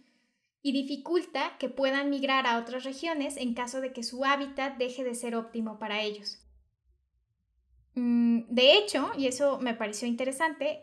y 0.61 0.71
dificulta 0.71 1.57
que 1.59 1.67
puedan 1.67 2.09
migrar 2.09 2.47
a 2.47 2.57
otras 2.57 2.85
regiones 2.85 3.35
en 3.35 3.53
caso 3.53 3.81
de 3.81 3.91
que 3.91 4.03
su 4.03 4.23
hábitat 4.23 4.77
deje 4.77 5.03
de 5.03 5.15
ser 5.15 5.35
óptimo 5.35 5.77
para 5.77 6.01
ellos. 6.03 6.39
Mm, 7.99 8.45
de 8.49 8.77
hecho, 8.77 9.11
y 9.17 9.27
eso 9.27 9.59
me 9.59 9.73
pareció 9.73 10.07
interesante, 10.07 10.81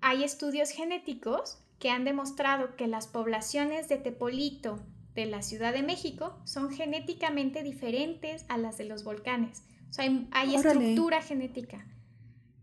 hay 0.00 0.22
estudios 0.22 0.70
genéticos 0.70 1.58
que 1.78 1.90
han 1.90 2.04
demostrado 2.04 2.76
que 2.76 2.86
las 2.86 3.06
poblaciones 3.06 3.88
de 3.88 3.96
tepolito 3.96 4.78
de 5.14 5.26
la 5.26 5.42
Ciudad 5.42 5.72
de 5.72 5.82
México 5.82 6.38
son 6.44 6.70
genéticamente 6.70 7.62
diferentes 7.62 8.44
a 8.48 8.58
las 8.58 8.76
de 8.76 8.84
los 8.84 9.02
volcanes. 9.02 9.62
O 9.88 9.92
sea, 9.92 10.04
hay, 10.32 10.54
estructura 10.54 11.22
genética. 11.22 11.86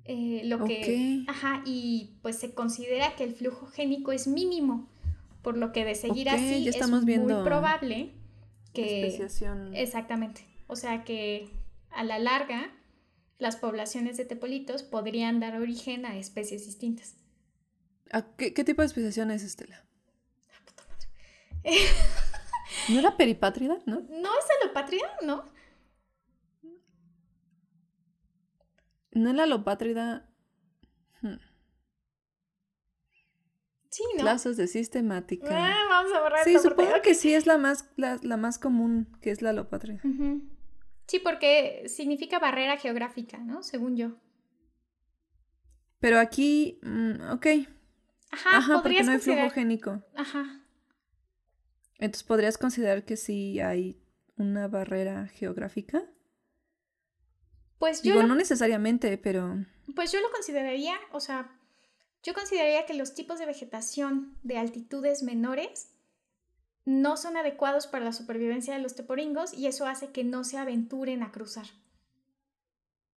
Eh, 0.04 0.42
lo 0.46 0.64
que, 0.66 1.24
ajá, 1.28 1.64
y 1.66 2.12
pues 2.22 2.38
se 2.38 2.54
considera 2.54 3.16
que 3.16 3.24
el 3.24 3.34
flujo 3.34 3.66
génico 3.66 4.12
es 4.12 4.28
mínimo, 4.28 4.88
por 5.42 5.58
lo 5.58 5.72
que 5.72 5.84
de 5.84 5.96
seguir 5.96 6.30
así 6.30 6.68
es 6.68 6.90
muy 6.90 7.44
probable 7.44 8.12
que 8.72 9.26
exactamente, 9.74 10.46
o 10.68 10.76
sea 10.76 11.04
que 11.04 11.50
a 11.90 12.04
la 12.04 12.20
larga 12.20 12.72
las 13.38 13.58
poblaciones 13.58 14.18
de 14.18 14.26
tepolitos 14.26 14.84
podrían 14.84 15.40
dar 15.40 15.60
origen 15.60 16.06
a 16.06 16.18
especies 16.18 16.66
distintas. 16.66 17.16
qué, 18.38 18.52
tipo 18.52 18.82
de 18.82 18.88
especiación 18.88 19.32
es, 19.32 19.44
Estela? 19.44 19.84
¿No 22.90 23.00
era 23.00 23.18
peripátrida? 23.18 23.80
¿No? 23.86 24.02
No 24.10 24.30
es 24.38 24.46
alopátrida, 24.62 25.08
¿no? 25.24 25.46
¿No 29.12 29.30
es 29.30 29.36
la 29.36 29.44
alopátrida? 29.44 30.30
Hmm. 31.22 31.38
Sí, 33.90 34.04
¿no? 34.18 34.24
Clases 34.24 34.58
de 34.58 34.68
sistemática. 34.68 35.48
Ah, 35.50 35.86
vamos 35.90 36.12
a 36.14 36.22
borrar 36.22 36.44
Sí, 36.44 36.58
supongo 36.60 37.02
que 37.02 37.16
sí 37.16 37.34
es 37.34 37.48
la 37.48 37.58
más, 37.58 37.90
la, 37.96 38.20
más 38.38 38.60
común, 38.60 39.18
que 39.22 39.32
es 39.32 39.42
la 39.42 39.52
alopátrida. 39.52 40.02
Sí, 41.08 41.20
porque 41.20 41.84
significa 41.88 42.40
barrera 42.40 42.78
geográfica, 42.78 43.38
¿no? 43.38 43.64
Según 43.64 43.96
yo. 43.96 44.16
Pero 46.00 46.20
aquí, 46.20 46.80
mm, 46.84 47.32
ok. 47.32 47.46
Ajá, 48.32 48.58
Ajá 48.58 48.82
porque 48.82 49.04
no 49.04 49.12
hay 49.12 49.20
flujo 49.20 49.50
génico. 49.50 50.04
Ajá. 50.16 50.62
Entonces, 52.00 52.24
¿podrías 52.24 52.58
considerar 52.58 53.06
que 53.06 53.18
sí 53.18 53.60
hay 53.60 54.02
una 54.36 54.68
barrera 54.68 55.28
geográfica? 55.28 56.04
Pues 57.80 58.02
yo. 58.02 58.14
Digo, 58.14 58.28
no 58.28 58.36
necesariamente, 58.36 59.18
pero. 59.18 59.66
Pues 59.96 60.12
yo 60.12 60.20
lo 60.20 60.32
consideraría, 60.32 60.96
o 61.12 61.20
sea, 61.20 61.58
yo 62.24 62.34
consideraría 62.34 62.86
que 62.86 62.96
los 62.96 63.14
tipos 63.14 63.40
de 63.40 63.46
vegetación 63.46 64.38
de 64.42 64.58
altitudes 64.58 65.24
menores 65.24 65.95
no 66.86 67.18
son 67.18 67.36
adecuados 67.36 67.88
para 67.88 68.06
la 68.06 68.14
supervivencia 68.14 68.76
de 68.76 68.82
los 68.82 68.96
teporingos 68.96 69.54
y 69.54 69.66
eso 69.68 69.88
hace 69.88 70.12
que 70.12 70.24
no 70.24 70.44
se 70.44 70.58
aventuren 70.58 71.24
a 71.24 71.32
cruzar. 71.32 71.66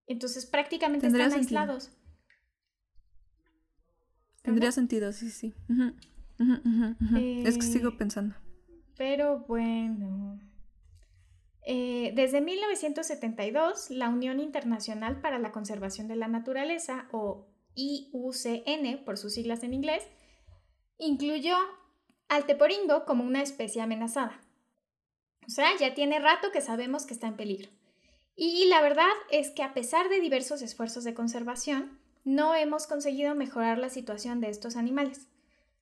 Entonces 0.07 0.45
prácticamente 0.45 1.07
están 1.07 1.33
aislados. 1.33 1.91
Tendría 4.41 4.71
sentido, 4.71 5.11
sí, 5.11 5.29
sí. 5.29 5.53
es 7.43 7.57
que 7.57 7.65
sigo 7.65 7.89
eh, 7.89 7.95
pensando. 7.97 8.35
Pero 8.97 9.39
bueno. 9.41 10.39
Eh, 11.65 12.13
desde 12.15 12.39
1972, 12.39 13.89
la 13.89 14.07
Unión 14.07 14.39
Internacional 14.39 15.19
para 15.19 15.37
la 15.37 15.51
Conservación 15.51 16.07
de 16.07 16.15
la 16.15 16.29
Naturaleza, 16.29 17.09
o 17.11 17.49
IUCN 17.75 19.03
por 19.03 19.17
sus 19.17 19.33
siglas 19.33 19.63
en 19.63 19.73
inglés, 19.73 20.07
incluyó 20.97 21.57
al 22.29 22.45
teporingo 22.45 23.05
como 23.05 23.23
una 23.23 23.41
especie 23.41 23.81
amenazada. 23.81 24.39
O 25.47 25.49
sea, 25.49 25.69
ya 25.79 25.93
tiene 25.93 26.19
rato 26.19 26.51
que 26.51 26.61
sabemos 26.61 27.05
que 27.05 27.13
está 27.13 27.27
en 27.27 27.37
peligro. 27.37 27.69
Y 28.35 28.65
la 28.65 28.81
verdad 28.81 29.13
es 29.31 29.49
que 29.49 29.63
a 29.63 29.73
pesar 29.73 30.09
de 30.09 30.19
diversos 30.19 30.61
esfuerzos 30.61 31.03
de 31.03 31.13
conservación, 31.13 31.97
no 32.23 32.53
hemos 32.53 32.85
conseguido 32.85 33.33
mejorar 33.33 33.77
la 33.79 33.89
situación 33.89 34.41
de 34.41 34.49
estos 34.49 34.75
animales. 34.75 35.27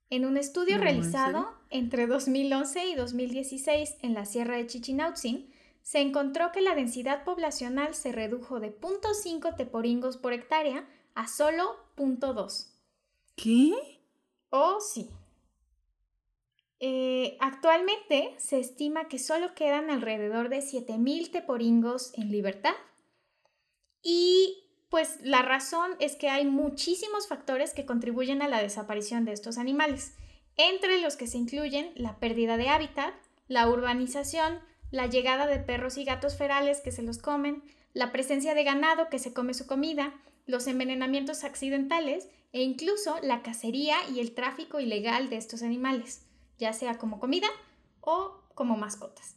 En 0.09 0.25
un 0.25 0.37
estudio 0.37 0.77
realizado 0.77 1.51
entre 1.71 2.05
2011 2.05 2.85
y 2.85 2.95
2016 2.95 3.97
en 4.01 4.13
la 4.13 4.25
Sierra 4.25 4.55
de 4.55 4.67
Chichinautzin, 4.67 5.51
se 5.81 5.99
encontró 5.99 6.51
que 6.51 6.61
la 6.61 6.75
densidad 6.75 7.23
poblacional 7.23 7.95
se 7.95 8.11
redujo 8.11 8.59
de 8.59 8.79
0.5 8.79 9.55
teporingos 9.55 10.17
por 10.17 10.33
hectárea 10.33 10.87
a 11.15 11.27
solo 11.27 11.75
0.2. 11.97 12.67
¿Qué? 13.35 13.73
Oh, 14.51 14.79
sí. 14.79 15.09
Eh, 16.87 17.35
actualmente 17.39 18.35
se 18.37 18.59
estima 18.59 19.07
que 19.07 19.17
solo 19.17 19.55
quedan 19.55 19.89
alrededor 19.89 20.49
de 20.49 20.59
7.000 20.59 21.31
teporingos 21.31 22.13
en 22.13 22.29
libertad. 22.29 22.75
Y 24.03 24.67
pues 24.91 25.17
la 25.23 25.41
razón 25.41 25.93
es 25.99 26.15
que 26.15 26.29
hay 26.29 26.45
muchísimos 26.45 27.27
factores 27.27 27.73
que 27.73 27.87
contribuyen 27.87 28.43
a 28.43 28.47
la 28.47 28.61
desaparición 28.61 29.25
de 29.25 29.31
estos 29.31 29.57
animales, 29.57 30.13
entre 30.57 31.01
los 31.01 31.15
que 31.15 31.25
se 31.25 31.39
incluyen 31.39 31.91
la 31.95 32.19
pérdida 32.19 32.55
de 32.55 32.69
hábitat, 32.69 33.15
la 33.47 33.67
urbanización, 33.67 34.59
la 34.91 35.07
llegada 35.07 35.47
de 35.47 35.57
perros 35.57 35.97
y 35.97 36.05
gatos 36.05 36.37
ferales 36.37 36.81
que 36.81 36.91
se 36.91 37.01
los 37.01 37.17
comen, 37.17 37.63
la 37.93 38.11
presencia 38.11 38.53
de 38.53 38.63
ganado 38.63 39.09
que 39.09 39.17
se 39.17 39.33
come 39.33 39.55
su 39.55 39.65
comida, 39.65 40.13
los 40.45 40.67
envenenamientos 40.67 41.45
accidentales 41.45 42.29
e 42.53 42.61
incluso 42.61 43.17
la 43.23 43.41
cacería 43.41 43.97
y 44.13 44.19
el 44.19 44.35
tráfico 44.35 44.79
ilegal 44.79 45.31
de 45.31 45.37
estos 45.37 45.63
animales 45.63 46.25
ya 46.57 46.74
sea 46.74 46.97
como 46.97 47.19
comida 47.19 47.47
o 48.01 48.41
como 48.53 48.77
mascotas. 48.77 49.35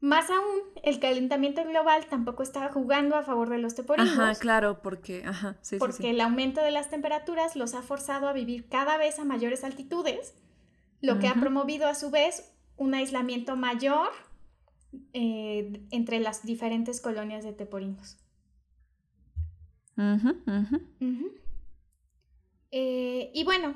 Más 0.00 0.28
aún, 0.30 0.60
el 0.82 1.00
calentamiento 1.00 1.64
global 1.64 2.06
tampoco 2.06 2.42
está 2.42 2.70
jugando 2.70 3.16
a 3.16 3.22
favor 3.22 3.48
de 3.48 3.58
los 3.58 3.74
teporingos. 3.74 4.18
Ajá, 4.18 4.34
claro, 4.34 4.82
porque, 4.82 5.24
ajá, 5.24 5.56
porque 5.78 6.10
el 6.10 6.20
aumento 6.20 6.60
de 6.60 6.70
las 6.70 6.90
temperaturas 6.90 7.56
los 7.56 7.74
ha 7.74 7.82
forzado 7.82 8.28
a 8.28 8.32
vivir 8.32 8.68
cada 8.68 8.98
vez 8.98 9.18
a 9.18 9.24
mayores 9.24 9.64
altitudes, 9.64 10.34
lo 11.00 11.18
que 11.18 11.28
ha 11.28 11.34
promovido 11.34 11.88
a 11.88 11.94
su 11.94 12.10
vez 12.10 12.54
un 12.76 12.94
aislamiento 12.94 13.56
mayor 13.56 14.10
eh, 15.12 15.86
entre 15.90 16.20
las 16.20 16.44
diferentes 16.44 17.00
colonias 17.00 17.42
de 17.42 17.52
teporingos. 17.52 18.18
Eh, 22.70 23.30
y 23.34 23.44
bueno, 23.44 23.74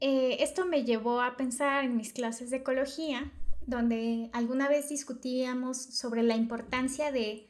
eh, 0.00 0.38
esto 0.40 0.64
me 0.64 0.84
llevó 0.84 1.20
a 1.20 1.36
pensar 1.36 1.84
en 1.84 1.96
mis 1.96 2.12
clases 2.12 2.50
de 2.50 2.58
ecología, 2.58 3.30
donde 3.66 4.30
alguna 4.32 4.68
vez 4.68 4.88
discutíamos 4.88 5.76
sobre 5.76 6.22
la 6.22 6.36
importancia 6.36 7.12
de 7.12 7.48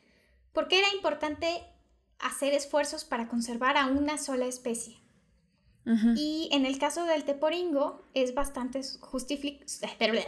por 0.53 0.67
qué 0.67 0.81
era 0.81 0.93
importante 0.95 1.63
hacer 2.19 2.53
esfuerzos 2.53 3.05
para 3.05 3.29
conservar 3.29 3.77
a 3.77 3.87
una 3.87 4.19
sola 4.19 4.47
especie. 4.47 4.99
Y 6.15 6.49
en 6.53 6.67
el 6.67 6.79
caso 6.79 7.05
del 7.05 7.25
teporingo 7.25 8.03
es 8.15 8.33
bastante 8.35 8.81
justificable. 9.01 10.23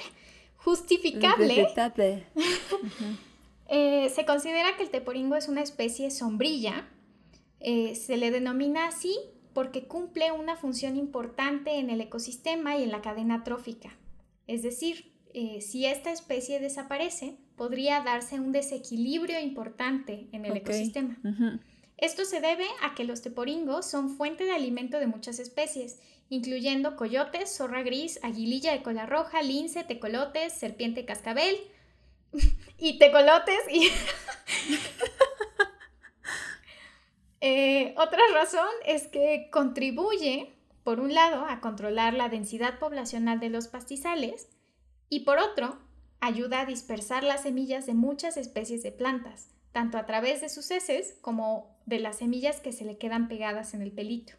Eh, 3.75 4.11
se 4.11 4.27
considera 4.27 4.77
que 4.77 4.83
el 4.83 4.91
teporingo 4.91 5.35
es 5.35 5.49
una 5.49 5.63
especie 5.63 6.11
sombrilla. 6.11 6.91
Eh, 7.59 7.95
se 7.95 8.19
le 8.19 8.31
denomina 8.31 8.87
así 8.87 9.17
porque 9.55 9.85
cumple 9.85 10.33
una 10.33 10.57
función 10.57 10.97
importante 10.97 11.79
en 11.79 11.91
el 11.91 12.01
ecosistema 12.01 12.77
y 12.77 12.85
en 12.85 12.93
la 12.93 13.03
cadena 13.03 13.45
trófica. 13.45 13.97
Es 14.47 14.63
decir, 14.63 15.13
eh, 15.35 15.61
si 15.61 15.87
esta 15.87 16.13
especie 16.13 16.61
desaparece, 16.61 17.37
podría 17.57 18.03
darse 18.03 18.41
un 18.41 18.53
desequilibrio 18.53 19.41
importante 19.41 20.27
en 20.33 20.45
el 20.45 20.57
ecosistema. 20.57 21.19
Esto 21.97 22.25
se 22.25 22.41
debe 22.41 22.67
a 22.83 22.95
que 22.95 23.05
los 23.05 23.23
teporingos 23.23 23.87
son 23.89 24.11
fuente 24.17 24.45
de 24.45 24.51
alimento 24.51 24.99
de 24.99 25.07
muchas 25.07 25.39
especies, 25.39 26.01
incluyendo 26.29 26.97
coyotes, 26.97 27.57
zorra 27.57 27.83
gris, 27.83 28.19
aguililla 28.23 28.73
de 28.73 28.83
cola 28.83 29.07
roja, 29.07 29.43
lince, 29.43 29.85
tecolotes, 29.85 30.53
serpiente 30.53 31.05
cascabel 31.05 31.57
y 32.79 32.99
tecolotes. 32.99 33.61
Y 33.71 33.89
eh, 37.45 37.93
otra 37.99 38.21
razón 38.33 38.69
es 38.87 39.09
que 39.09 39.49
contribuye, 39.51 40.55
por 40.85 41.01
un 41.01 41.13
lado, 41.13 41.45
a 41.45 41.61
controlar 41.61 42.15
la 42.15 42.29
densidad 42.29 42.79
poblacional 42.79 43.41
de 43.41 43.51
los 43.51 43.67
pastizales 43.67 44.49
y 45.09 45.21
por 45.21 45.41
otro, 45.41 45.81
ayuda 46.21 46.61
a 46.61 46.67
dispersar 46.67 47.25
las 47.25 47.43
semillas 47.43 47.85
de 47.85 47.95
muchas 47.95 48.37
especies 48.37 48.85
de 48.85 48.93
plantas, 48.93 49.49
tanto 49.73 49.99
a 49.99 50.07
través 50.07 50.41
de 50.41 50.49
sus 50.49 50.71
heces 50.71 51.17
como 51.21 51.77
de 51.85 51.99
las 51.99 52.19
semillas 52.19 52.61
que 52.61 52.71
se 52.71 52.85
le 52.85 52.97
quedan 52.97 53.27
pegadas 53.27 53.75
en 53.75 53.83
el 53.83 53.91
pelito. 53.91 54.35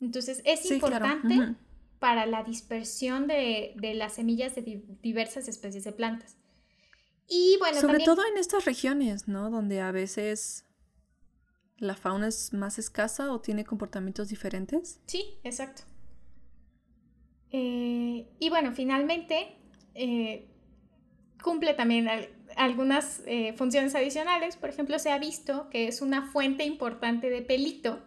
Entonces 0.00 0.42
es 0.44 0.68
importante 0.68 1.54
para 2.00 2.26
la 2.26 2.42
dispersión 2.42 3.28
de, 3.28 3.76
las 3.94 4.14
semillas 4.14 4.56
de 4.56 4.82
diversas 5.02 5.46
especies 5.46 5.84
de 5.84 5.92
plantas. 5.92 6.36
Y 7.28 7.56
bueno, 7.60 7.80
sobre 7.80 8.04
todo 8.04 8.22
en 8.26 8.38
estas 8.38 8.64
regiones, 8.64 9.28
¿no? 9.28 9.50
Donde 9.50 9.80
a 9.80 9.92
veces 9.92 10.64
la 11.78 11.94
fauna 11.94 12.28
es 12.28 12.52
más 12.52 12.78
escasa 12.78 13.32
o 13.32 13.40
tiene 13.40 13.64
comportamientos 13.64 14.28
diferentes. 14.28 15.00
Sí, 15.06 15.38
exacto. 15.42 15.82
Eh, 17.50 18.28
y 18.38 18.50
bueno, 18.50 18.72
finalmente 18.72 19.56
eh, 19.94 20.48
cumple 21.42 21.74
también 21.74 22.08
algunas 22.56 23.22
eh, 23.26 23.52
funciones 23.54 23.94
adicionales. 23.94 24.56
Por 24.56 24.70
ejemplo, 24.70 24.98
se 24.98 25.10
ha 25.10 25.18
visto 25.18 25.68
que 25.70 25.88
es 25.88 26.00
una 26.00 26.30
fuente 26.32 26.64
importante 26.64 27.30
de 27.30 27.42
pelito 27.42 28.02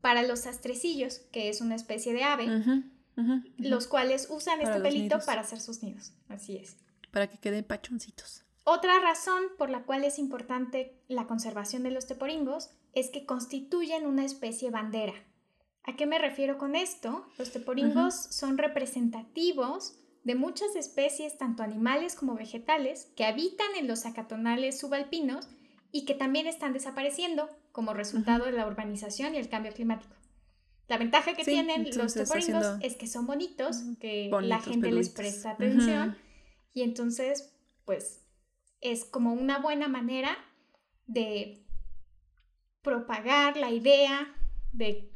para 0.00 0.22
los 0.22 0.46
astrecillos, 0.46 1.18
que 1.32 1.48
es 1.48 1.60
una 1.60 1.74
especie 1.74 2.12
de 2.12 2.24
ave, 2.24 2.46
los 3.56 3.86
cuales 3.86 4.28
usan 4.30 4.60
este 4.60 4.80
pelito 4.80 5.20
para 5.24 5.42
hacer 5.42 5.60
sus 5.60 5.82
nidos. 5.82 6.12
Así 6.28 6.56
es. 6.56 6.76
Para 7.10 7.28
que 7.28 7.38
queden 7.38 7.64
pachoncitos. 7.64 8.44
Otra 8.64 9.00
razón 9.00 9.42
por 9.58 9.70
la 9.70 9.82
cual 9.82 10.04
es 10.04 10.18
importante 10.18 10.96
la 11.08 11.26
conservación 11.26 11.82
de 11.82 11.90
los 11.90 12.06
teporingos 12.06 12.70
es 12.94 13.10
que 13.10 13.26
constituyen 13.26 14.06
una 14.06 14.24
especie 14.24 14.70
bandera. 14.70 15.14
¿A 15.84 15.96
qué 15.96 16.06
me 16.06 16.18
refiero 16.18 16.58
con 16.58 16.76
esto? 16.76 17.26
Los 17.38 17.50
teporingos 17.52 18.14
son 18.14 18.58
representativos 18.58 19.98
de 20.22 20.34
muchas 20.36 20.76
especies, 20.76 21.36
tanto 21.38 21.62
animales 21.62 22.14
como 22.14 22.34
vegetales, 22.34 23.10
que 23.16 23.24
habitan 23.24 23.74
en 23.76 23.88
los 23.88 24.06
acatonales 24.06 24.78
subalpinos 24.78 25.48
y 25.90 26.04
que 26.04 26.14
también 26.14 26.46
están 26.46 26.72
desapareciendo 26.72 27.48
como 27.72 27.94
resultado 27.94 28.44
de 28.44 28.52
la 28.52 28.66
urbanización 28.66 29.34
y 29.34 29.38
el 29.38 29.48
cambio 29.48 29.72
climático. 29.72 30.14
La 30.88 30.98
ventaja 30.98 31.34
que 31.34 31.44
tienen 31.44 31.88
los 31.96 32.14
teporingos 32.14 32.76
es 32.80 32.96
que 32.96 33.06
son 33.06 33.26
bonitos, 33.26 33.82
que 33.98 34.30
la 34.42 34.60
gente 34.60 34.92
les 34.92 35.10
presta 35.10 35.52
atención 35.52 36.16
y 36.72 36.82
entonces, 36.82 37.54
pues, 37.84 38.26
es 38.80 39.04
como 39.04 39.32
una 39.32 39.58
buena 39.58 39.88
manera 39.88 40.36
de 41.06 41.66
propagar 42.82 43.56
la 43.56 43.70
idea 43.70 44.34
de 44.72 45.12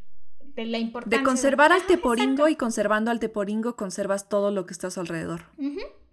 de 0.57 0.65
la 0.65 0.79
importancia. 0.79 1.19
De 1.19 1.25
conservar 1.25 1.73
al 1.73 1.87
teporingo 1.87 2.49
y 2.49 2.57
conservando 2.57 3.11
al 3.11 3.21
teporingo 3.21 3.77
conservas 3.77 4.29
todo 4.29 4.51
lo 4.51 4.67
que 4.67 4.73
está 4.73 4.89
a 4.89 4.91
su 4.91 5.01
alrededor. 5.01 5.45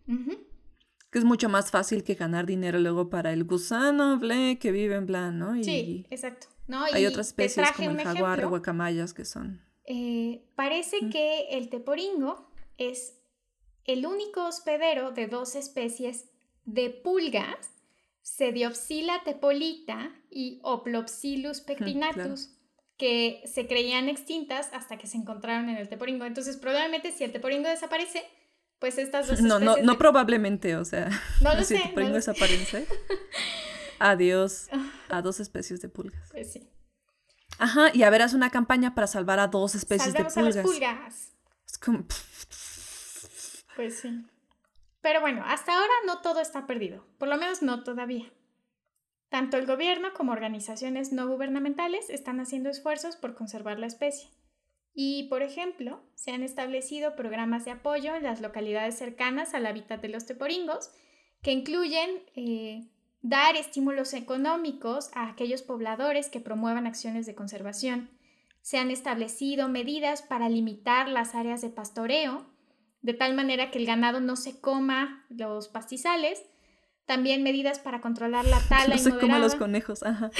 Que 0.05 1.19
es 1.19 1.25
mucho 1.25 1.47
más 1.47 1.71
fácil 1.71 2.03
que 2.03 2.15
ganar 2.15 2.45
dinero 2.45 2.79
luego 2.79 3.09
para 3.09 3.31
el 3.31 3.45
gusano, 3.45 4.19
ble, 4.19 4.59
que 4.59 4.71
vive 4.71 4.95
en 4.95 5.05
plan, 5.05 5.39
¿no? 5.39 5.55
sí, 5.63 6.05
exacto. 6.09 6.47
hay 6.91 7.05
otras 7.05 7.27
especies 7.27 7.71
como 7.71 7.91
el 7.91 8.01
jaguar 8.01 8.43
o 8.45 8.49
guacamayas 8.49 9.13
que 9.13 9.23
son. 9.25 9.61
Eh, 9.85 10.43
parece 10.55 11.09
que 11.09 11.49
el 11.51 11.69
teporingo 11.69 12.49
es 12.77 13.19
el 13.85 14.05
único 14.05 14.45
hospedero 14.45 15.11
de 15.11 15.27
dos 15.27 15.55
especies 15.55 16.29
de 16.65 16.89
pulgas, 16.89 17.72
Cediopsila 18.23 19.21
tepolita 19.23 20.11
y 20.29 20.59
Oplopsilus 20.63 21.61
pectinatus 21.67 22.49
que 22.97 23.41
se 23.45 23.67
creían 23.67 24.07
extintas 24.07 24.69
hasta 24.71 24.97
que 24.97 25.07
se 25.07 25.17
encontraron 25.17 25.69
en 25.69 25.77
el 25.77 25.89
teporingo. 25.89 26.25
Entonces, 26.25 26.57
probablemente 26.57 27.11
si 27.11 27.23
el 27.23 27.31
teporingo 27.31 27.67
desaparece, 27.67 28.23
pues 28.79 28.97
estas 28.97 29.27
dos 29.27 29.41
No, 29.41 29.59
no, 29.59 29.77
no 29.77 29.97
probablemente, 29.97 30.75
o 30.77 30.85
sea, 30.85 31.09
no 31.41 31.53
lo 31.53 31.63
si 31.63 31.75
el 31.75 31.83
teporingo 31.83 32.15
desaparece, 32.15 32.87
adiós 33.99 34.67
a 35.09 35.21
dos 35.21 35.39
especies 35.39 35.81
de 35.81 35.89
pulgas. 35.89 36.29
Pues 36.31 36.53
sí. 36.53 36.69
Ajá, 37.59 37.91
y 37.93 38.03
a 38.03 38.09
ver, 38.09 38.21
haz 38.21 38.33
una 38.33 38.49
campaña 38.49 38.95
para 38.95 39.07
salvar 39.07 39.39
a 39.39 39.47
dos 39.47 39.75
especies 39.75 40.13
de 40.13 40.25
pulgas. 40.25 40.37
A 40.37 40.41
las 40.41 40.57
pulgas. 40.57 41.31
Es 41.67 41.77
como... 41.77 42.05
Pues 43.75 43.99
sí. 43.99 44.25
Pero 45.03 45.19
bueno, 45.19 45.43
hasta 45.45 45.73
ahora 45.73 45.93
no 46.07 46.21
todo 46.21 46.39
está 46.39 46.65
perdido, 46.65 47.05
por 47.19 47.27
lo 47.27 47.37
menos 47.37 47.61
no 47.61 47.83
todavía. 47.83 48.31
Tanto 49.27 49.57
el 49.57 49.65
gobierno 49.65 50.13
como 50.13 50.31
organizaciones 50.31 51.11
no 51.11 51.27
gubernamentales 51.27 52.09
están 52.09 52.39
haciendo 52.39 52.69
esfuerzos 52.69 53.17
por 53.17 53.35
conservar 53.35 53.79
la 53.79 53.87
especie. 53.87 54.29
Y, 54.93 55.23
por 55.23 55.41
ejemplo, 55.41 56.01
se 56.15 56.31
han 56.31 56.41
establecido 56.41 57.17
programas 57.17 57.65
de 57.65 57.71
apoyo 57.71 58.15
en 58.15 58.23
las 58.23 58.39
localidades 58.39 58.97
cercanas 58.97 59.53
al 59.53 59.65
hábitat 59.65 60.01
de 60.01 60.07
los 60.07 60.25
teporingos, 60.25 60.89
que 61.41 61.51
incluyen 61.51 62.23
eh, 62.35 62.87
dar 63.21 63.57
estímulos 63.57 64.13
económicos 64.13 65.09
a 65.15 65.27
aquellos 65.27 65.63
pobladores 65.63 66.29
que 66.29 66.39
promuevan 66.39 66.87
acciones 66.87 67.25
de 67.25 67.35
conservación. 67.35 68.09
Se 68.61 68.77
han 68.77 68.89
establecido 68.89 69.67
medidas 69.67 70.21
para 70.21 70.47
limitar 70.47 71.09
las 71.09 71.35
áreas 71.35 71.61
de 71.61 71.69
pastoreo, 71.69 72.52
de 73.03 73.13
tal 73.13 73.35
manera 73.35 73.69
que 73.69 73.77
el 73.77 73.85
ganado 73.85 74.19
no 74.19 74.35
se 74.35 74.59
coma 74.59 75.25
los 75.29 75.67
pastizales 75.67 76.41
también 77.05 77.43
medidas 77.43 77.79
para 77.79 78.01
controlar 78.01 78.45
la 78.45 78.59
tala 78.69 78.95
no 78.95 79.01
sé 79.01 79.11
cómo 79.19 79.37
los 79.37 79.55
conejos, 79.55 80.01
ajá. 80.03 80.31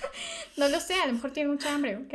no 0.56 0.68
lo 0.68 0.80
sé, 0.80 0.94
a 0.94 1.06
lo 1.06 1.14
mejor 1.14 1.30
tienen 1.30 1.52
mucha 1.52 1.74
hambre, 1.74 1.96
¿ok? 1.96 2.14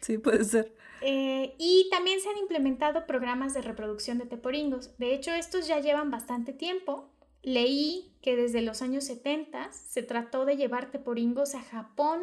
Sí, 0.00 0.18
puede 0.18 0.44
ser. 0.44 0.74
Eh, 1.02 1.54
y 1.58 1.88
también 1.90 2.20
se 2.20 2.28
han 2.28 2.38
implementado 2.38 3.06
programas 3.06 3.54
de 3.54 3.62
reproducción 3.62 4.18
de 4.18 4.26
teporingos. 4.26 4.96
De 4.98 5.14
hecho, 5.14 5.32
estos 5.32 5.66
ya 5.66 5.80
llevan 5.80 6.10
bastante 6.10 6.52
tiempo. 6.52 7.10
Leí 7.42 8.14
que 8.22 8.36
desde 8.36 8.60
los 8.60 8.82
años 8.82 9.04
70 9.04 9.72
se 9.72 10.02
trató 10.02 10.44
de 10.44 10.56
llevar 10.56 10.90
teporingos 10.90 11.54
a 11.54 11.62
Japón 11.62 12.20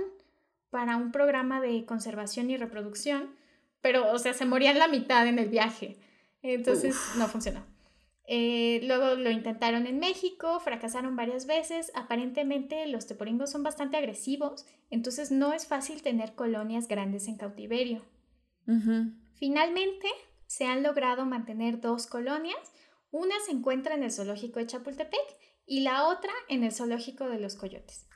para 0.69 0.95
un 0.95 1.11
programa 1.11 1.59
de 1.59 1.85
conservación 1.85 2.51
y 2.51 2.57
reproducción, 2.57 3.35
pero, 3.81 4.11
o 4.11 4.19
sea, 4.19 4.33
se 4.33 4.45
morían 4.45 4.77
la 4.77 4.87
mitad 4.87 5.25
en 5.27 5.39
el 5.39 5.49
viaje. 5.49 5.97
Entonces, 6.41 6.95
no 7.17 7.27
funcionó. 7.27 7.65
Eh, 8.29 8.81
luego 8.83 9.15
lo 9.15 9.31
intentaron 9.31 9.87
en 9.87 9.99
México, 9.99 10.59
fracasaron 10.59 11.15
varias 11.15 11.45
veces. 11.45 11.91
Aparentemente 11.95 12.85
los 12.87 13.07
teporingos 13.07 13.49
son 13.49 13.63
bastante 13.63 13.97
agresivos, 13.97 14.65
entonces 14.89 15.31
no 15.31 15.53
es 15.53 15.65
fácil 15.65 16.01
tener 16.01 16.35
colonias 16.35 16.87
grandes 16.87 17.27
en 17.27 17.37
cautiverio. 17.37 18.05
Finalmente 19.35 20.09
se 20.45 20.65
han 20.65 20.83
logrado 20.83 21.25
mantener 21.25 21.79
dos 21.79 22.05
colonias. 22.05 22.59
Una 23.11 23.35
se 23.45 23.53
encuentra 23.53 23.95
en 23.95 24.03
el 24.03 24.11
zoológico 24.11 24.59
de 24.59 24.67
Chapultepec 24.67 25.25
y 25.65 25.79
la 25.79 26.07
otra 26.07 26.31
en 26.49 26.65
el 26.65 26.73
zoológico 26.73 27.29
de 27.29 27.39
los 27.39 27.55
coyotes. 27.55 28.07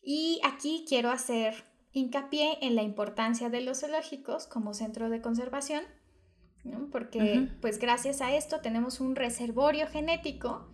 Y 0.00 0.40
aquí 0.44 0.84
quiero 0.88 1.10
hacer 1.10 1.64
hincapié 1.92 2.58
en 2.62 2.76
la 2.76 2.82
importancia 2.82 3.50
de 3.50 3.62
los 3.62 3.80
zoológicos 3.80 4.46
como 4.46 4.74
centro 4.74 5.10
de 5.10 5.20
conservación 5.20 5.82
Porque 6.92 7.48
pues 7.60 7.78
gracias 7.78 8.20
a 8.20 8.34
esto 8.34 8.60
tenemos 8.60 9.00
un 9.00 9.16
reservorio 9.16 9.86
genético 9.86 10.68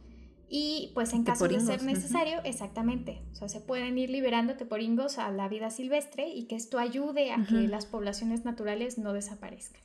y 0.48 0.92
pues 0.94 1.12
en 1.12 1.24
caso 1.24 1.48
de 1.48 1.60
ser 1.60 1.82
necesario, 1.82 2.40
exactamente, 2.44 3.22
o 3.32 3.34
sea, 3.34 3.48
se 3.48 3.60
pueden 3.60 3.98
ir 3.98 4.10
liberando 4.10 4.56
teporingos 4.56 5.18
a 5.18 5.30
la 5.30 5.48
vida 5.48 5.70
silvestre 5.70 6.28
y 6.28 6.46
que 6.46 6.54
esto 6.54 6.78
ayude 6.78 7.32
a 7.32 7.44
que 7.46 7.66
las 7.66 7.86
poblaciones 7.86 8.44
naturales 8.44 8.98
no 8.98 9.12
desaparezcan. 9.12 9.82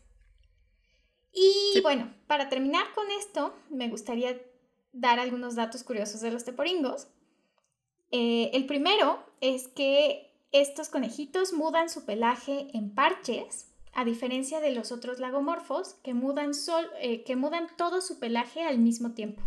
Y 1.34 1.80
bueno, 1.82 2.14
para 2.28 2.50
terminar 2.50 2.86
con 2.94 3.06
esto, 3.12 3.56
me 3.70 3.88
gustaría 3.88 4.40
dar 4.92 5.20
algunos 5.20 5.56
datos 5.56 5.84
curiosos 5.84 6.22
de 6.22 6.32
los 6.32 6.44
teporingos. 6.44 7.08
Eh, 8.12 8.52
el 8.54 8.66
primero 8.66 9.24
es 9.40 9.68
que 9.70 10.32
estos 10.52 10.90
conejitos 10.90 11.54
mudan 11.54 11.90
su 11.90 12.06
pelaje 12.06 12.68
en 12.74 12.94
parches, 12.94 13.71
a 13.94 14.06
diferencia 14.06 14.60
de 14.60 14.74
los 14.74 14.92
otros 14.92 15.20
lagomorfos 15.20 15.96
que 16.04 16.14
mudan, 16.14 16.54
sol, 16.54 16.86
eh, 17.00 17.24
que 17.24 17.36
mudan 17.36 17.68
todo 17.78 18.02
su 18.02 18.20
pelaje 18.20 18.64
al 18.64 18.80
mismo 18.80 19.14
tiempo. 19.14 19.42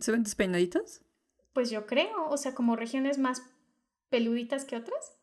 ¿Se 0.00 0.12
ven 0.12 0.22
despeinaditos? 0.22 1.02
Pues 1.52 1.70
yo 1.70 1.86
creo, 1.86 2.28
o 2.28 2.36
sea, 2.36 2.54
como 2.54 2.76
regiones 2.76 3.18
más 3.18 3.42
peluditas 4.08 4.64
que 4.64 4.76
otras. 4.76 5.16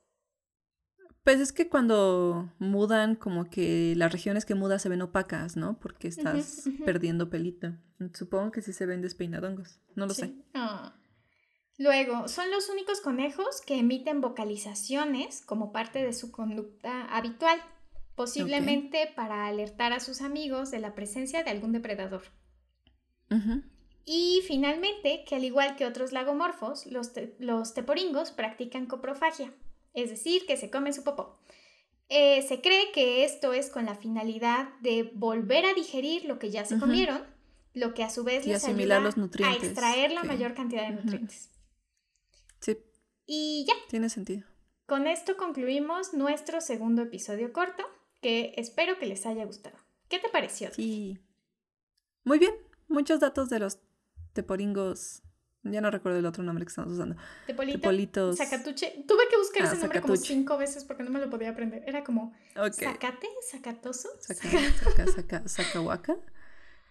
Pues 1.24 1.40
es 1.40 1.52
que 1.52 1.68
cuando 1.68 2.54
mudan, 2.58 3.16
como 3.16 3.50
que 3.50 3.94
las 3.98 4.12
regiones 4.12 4.46
que 4.46 4.56
mudan 4.56 4.80
se 4.80 4.88
ven 4.88 5.02
opacas, 5.02 5.58
¿no? 5.58 5.78
Porque 5.80 6.08
estás 6.08 6.70
perdiendo 6.86 7.30
pelito. 7.30 7.76
Supongo 8.14 8.52
que 8.52 8.62
sí 8.62 8.72
se 8.72 8.86
ven 8.86 9.02
despeinadongos. 9.02 9.80
No 9.96 10.06
lo 10.06 10.14
sé. 10.14 10.34
Ah. 10.54 10.96
Luego, 11.78 12.28
son 12.28 12.50
los 12.50 12.70
únicos 12.70 13.02
conejos 13.02 13.62
que 13.62 13.78
emiten 13.78 14.22
vocalizaciones 14.22 15.44
como 15.46 15.72
parte 15.72 16.04
de 16.04 16.14
su 16.14 16.32
conducta 16.32 17.06
habitual, 17.06 17.60
posiblemente 18.18 19.14
para 19.16 19.46
alertar 19.46 19.94
a 19.94 20.00
sus 20.00 20.22
amigos 20.22 20.72
de 20.72 20.80
la 20.80 20.96
presencia 20.96 21.44
de 21.44 21.52
algún 21.52 21.72
depredador. 21.72 22.24
Y 24.06 24.42
finalmente, 24.48 25.24
que 25.28 25.36
al 25.36 25.44
igual 25.44 25.76
que 25.76 25.86
otros 25.86 26.12
lagomorfos, 26.12 26.88
los, 26.88 27.12
los 27.38 27.76
teporingos 27.76 28.32
practican 28.32 28.88
coprofagia, 28.88 29.54
es 29.94 30.10
decir, 30.10 30.48
que 30.48 30.58
se 30.58 30.72
comen 30.72 30.94
su 30.94 31.04
popó. 31.04 31.38
Eh, 32.10 32.42
se 32.42 32.60
cree 32.60 32.92
que 32.92 33.24
esto 33.24 33.54
es 33.54 33.70
con 33.70 33.86
la 33.86 33.94
finalidad 33.94 34.70
de 34.82 35.12
volver 35.14 35.66
a 35.66 35.76
digerir 35.76 36.26
lo 36.26 36.40
que 36.40 36.50
ya 36.50 36.66
se 36.66 36.80
comieron, 36.80 37.24
lo 37.74 37.94
que 37.94 38.04
a 38.04 38.10
su 38.10 38.24
vez 38.24 38.48
les 38.48 38.66
ayuda 38.66 39.00
los 39.00 39.18
nutrientes. 39.18 39.62
a 39.62 39.66
extraer 39.68 40.12
la 40.12 40.24
mayor 40.24 40.56
cantidad 40.56 40.88
de 40.88 40.96
nutrientes. 40.96 41.52
Sí. 42.62 42.78
Y 43.28 43.66
ya. 43.68 43.76
Tiene 43.90 44.10
sentido. 44.10 44.44
Con 44.88 45.06
esto 45.06 45.38
concluimos 45.38 46.14
nuestro 46.14 46.62
segundo 46.62 47.04
episodio 47.04 47.52
corto, 47.52 47.84
que 48.28 48.54
espero 48.58 49.00
que 49.00 49.06
les 49.06 49.26
haya 49.26 49.46
gustado. 49.46 49.78
¿Qué 50.10 50.20
te 50.20 50.28
pareció? 50.28 50.70
Sí. 50.74 51.18
Muy 52.26 52.40
bien. 52.40 52.52
Muchos 52.90 53.22
datos 53.22 53.48
de 53.48 53.60
los 53.60 53.80
teporingos. 54.34 55.24
Ya 55.64 55.80
no 55.80 55.92
recuerdo 55.92 56.20
el 56.20 56.26
otro 56.26 56.44
nombre 56.44 56.66
que 56.66 56.70
estamos 56.70 56.92
usando. 56.92 57.16
Tepolito, 57.46 57.80
Tepolitos. 57.80 58.38
Zacatuche. 58.38 59.06
Tuve 59.08 59.30
que 59.30 59.38
buscar 59.38 59.64
ah, 59.64 59.68
ese 59.68 59.78
nombre 59.78 60.02
como 60.02 60.18
cinco 60.18 60.58
veces 60.58 60.84
porque 60.84 61.04
no 61.04 61.10
me 61.10 61.22
lo 61.22 61.30
podía 61.30 61.52
aprender. 61.52 61.86
Era 61.88 62.04
como 62.04 62.34
Zacate, 62.54 63.30
Zacatoso. 63.50 64.10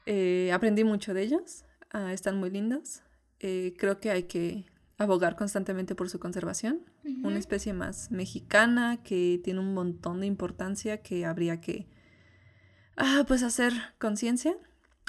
Eh, 0.09 0.53
aprendí 0.53 0.85
mucho 0.85 1.13
de 1.13 1.23
ellos. 1.23 1.65
Ah, 1.91 2.13
están 2.13 2.39
muy 2.39 2.49
lindos. 2.49 3.03
Eh, 3.41 3.75
creo 3.77 3.99
que 3.99 4.13
hay 4.13 4.23
que 4.23 4.65
abogar 4.99 5.37
constantemente 5.37 5.95
por 5.95 6.09
su 6.09 6.19
conservación. 6.19 6.85
Una 7.23 7.39
especie 7.39 7.73
más 7.73 8.11
mexicana 8.11 9.03
que 9.03 9.41
tiene 9.43 9.61
un 9.61 9.75
montón 9.75 10.21
de 10.21 10.27
importancia 10.27 11.03
que 11.03 11.25
habría 11.25 11.61
que 11.61 11.89
ah, 12.97 13.25
pues 13.27 13.43
hacer 13.43 13.73
conciencia. 13.99 14.57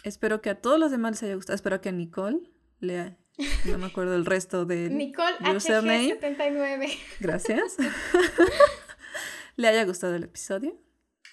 Espero 0.04 0.42
que 0.42 0.50
a 0.50 0.62
todos 0.62 0.80
los 0.80 0.92
demás 0.92 1.12
les 1.12 1.24
haya 1.24 1.36
gustado. 1.36 1.56
Espero 1.56 1.82
que 1.82 1.90
a 1.90 1.92
Nicole 1.92 2.40
le 2.80 3.18
no 3.66 3.78
me 3.78 3.86
acuerdo 3.86 4.16
el 4.16 4.26
resto 4.26 4.66
de 4.66 4.90
Nicole 4.92 5.38
HG79. 5.40 6.98
Gracias. 7.20 7.78
le 9.56 9.68
haya 9.68 9.86
gustado 9.86 10.16
el 10.16 10.24
episodio. 10.24 10.76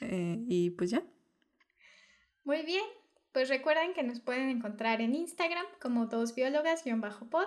Eh, 0.00 0.44
y 0.48 0.70
pues 0.70 0.90
ya. 0.90 1.02
Muy 2.44 2.62
bien. 2.62 2.84
Pues 3.32 3.48
recuerden 3.48 3.94
que 3.94 4.02
nos 4.02 4.20
pueden 4.20 4.48
encontrar 4.48 5.00
en 5.00 5.14
Instagram 5.14 5.64
como 5.80 6.06
dos 6.06 6.34
biólogas-pod, 6.36 7.46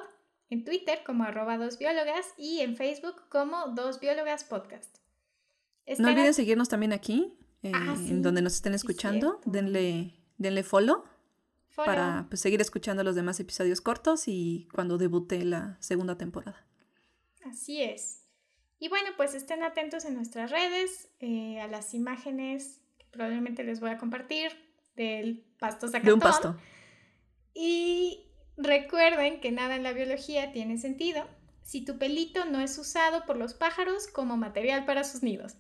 en 0.50 0.64
Twitter 0.64 1.00
como 1.06 1.24
arroba 1.24 1.58
dos 1.58 1.78
biólogas 1.78 2.26
y 2.38 2.60
en 2.60 2.76
Facebook 2.76 3.28
como 3.30 3.68
dos 3.70 4.00
biólogas 4.00 4.44
podcast. 4.44 4.98
no 5.98 6.10
olviden 6.10 6.34
seguirnos 6.34 6.70
también 6.70 6.94
aquí, 6.94 7.38
eh, 7.64 7.72
ah, 7.74 7.96
en 7.98 8.22
donde 8.22 8.42
nos 8.42 8.56
estén 8.56 8.74
escuchando. 8.74 9.42
denle, 9.46 10.14
denle 10.38 10.64
follow 10.64 11.04
para 11.76 12.26
pues, 12.30 12.42
seguir 12.42 12.60
escuchando 12.60 13.04
los 13.04 13.16
demás 13.16 13.40
episodios 13.40 13.82
cortos 13.82 14.28
y 14.28 14.68
cuando 14.74 14.98
debute 14.98 15.44
la 15.44 15.78
segunda 15.80 16.18
temporada. 16.18 16.66
Así 17.46 17.84
es. 17.84 18.24
Y 18.80 18.90
bueno, 18.90 19.10
pues 19.16 19.34
estén 19.34 19.64
atentos 19.64 20.06
en 20.06 20.16
nuestras 20.16 20.52
redes, 20.52 21.10
eh, 21.20 21.60
a 21.62 21.68
las 21.68 21.94
imágenes 21.94 22.82
que 22.98 23.06
probablemente 23.12 23.64
les 23.64 23.80
voy 23.80 23.90
a 23.90 23.98
compartir 23.98 24.52
del 24.96 25.46
pasto 25.60 25.88
sacatón. 25.88 26.06
De 26.06 26.14
un 26.14 26.20
pasto. 26.20 26.58
Y 27.54 28.17
recuerden 28.68 29.40
que 29.40 29.52
nada 29.52 29.76
en 29.76 29.84
la 29.84 29.94
biología 29.94 30.52
tiene 30.52 30.78
sentido 30.78 31.26
si 31.64 31.84
tu 31.84 31.98
pelito 31.98 32.46
no 32.46 32.62
es 32.62 32.78
usado 32.78 33.26
por 33.26 33.38
los 33.38 33.56
pájaros 33.56 34.08
como 34.08 34.38
material 34.38 34.86
para 34.86 35.04
sus 35.04 35.24
nidos. 35.24 35.58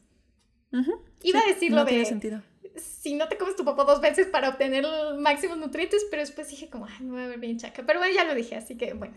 Iba 1.23 1.39
a 1.39 1.47
decirlo 1.47 1.83
de... 1.83 1.91
Tiene 1.91 2.05
sentido 2.05 2.41
si 2.79 3.15
no 3.15 3.27
te 3.27 3.37
comes 3.37 3.55
tu 3.55 3.65
popó 3.65 3.85
dos 3.85 4.01
veces 4.01 4.27
para 4.27 4.49
obtener 4.49 4.85
máximos 5.19 5.57
nutrientes, 5.57 6.05
pero 6.09 6.21
después 6.21 6.49
dije 6.49 6.69
como, 6.69 6.85
ay, 6.85 7.05
me 7.05 7.11
voy 7.11 7.21
a 7.21 7.27
ver 7.27 7.39
bien 7.39 7.57
chaca. 7.57 7.83
Pero 7.85 7.99
bueno, 7.99 8.13
ya 8.13 8.23
lo 8.23 8.35
dije, 8.35 8.55
así 8.55 8.77
que 8.77 8.93
bueno. 8.93 9.15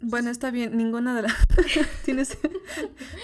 Bueno, 0.00 0.30
está 0.30 0.50
bien, 0.50 0.76
ninguna 0.76 1.14
de 1.14 1.22
las... 1.22 1.34
Tienes... 2.04 2.38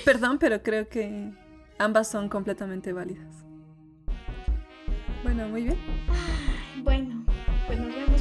Perdón, 0.04 0.38
pero 0.38 0.62
creo 0.62 0.88
que 0.88 1.32
ambas 1.78 2.08
son 2.08 2.28
completamente 2.28 2.92
válidas. 2.92 3.44
Bueno, 5.22 5.48
muy 5.48 5.64
bien. 5.64 5.78
bueno, 6.82 7.24
pues 7.66 7.78
nos 7.78 7.94
vemos 7.94 8.13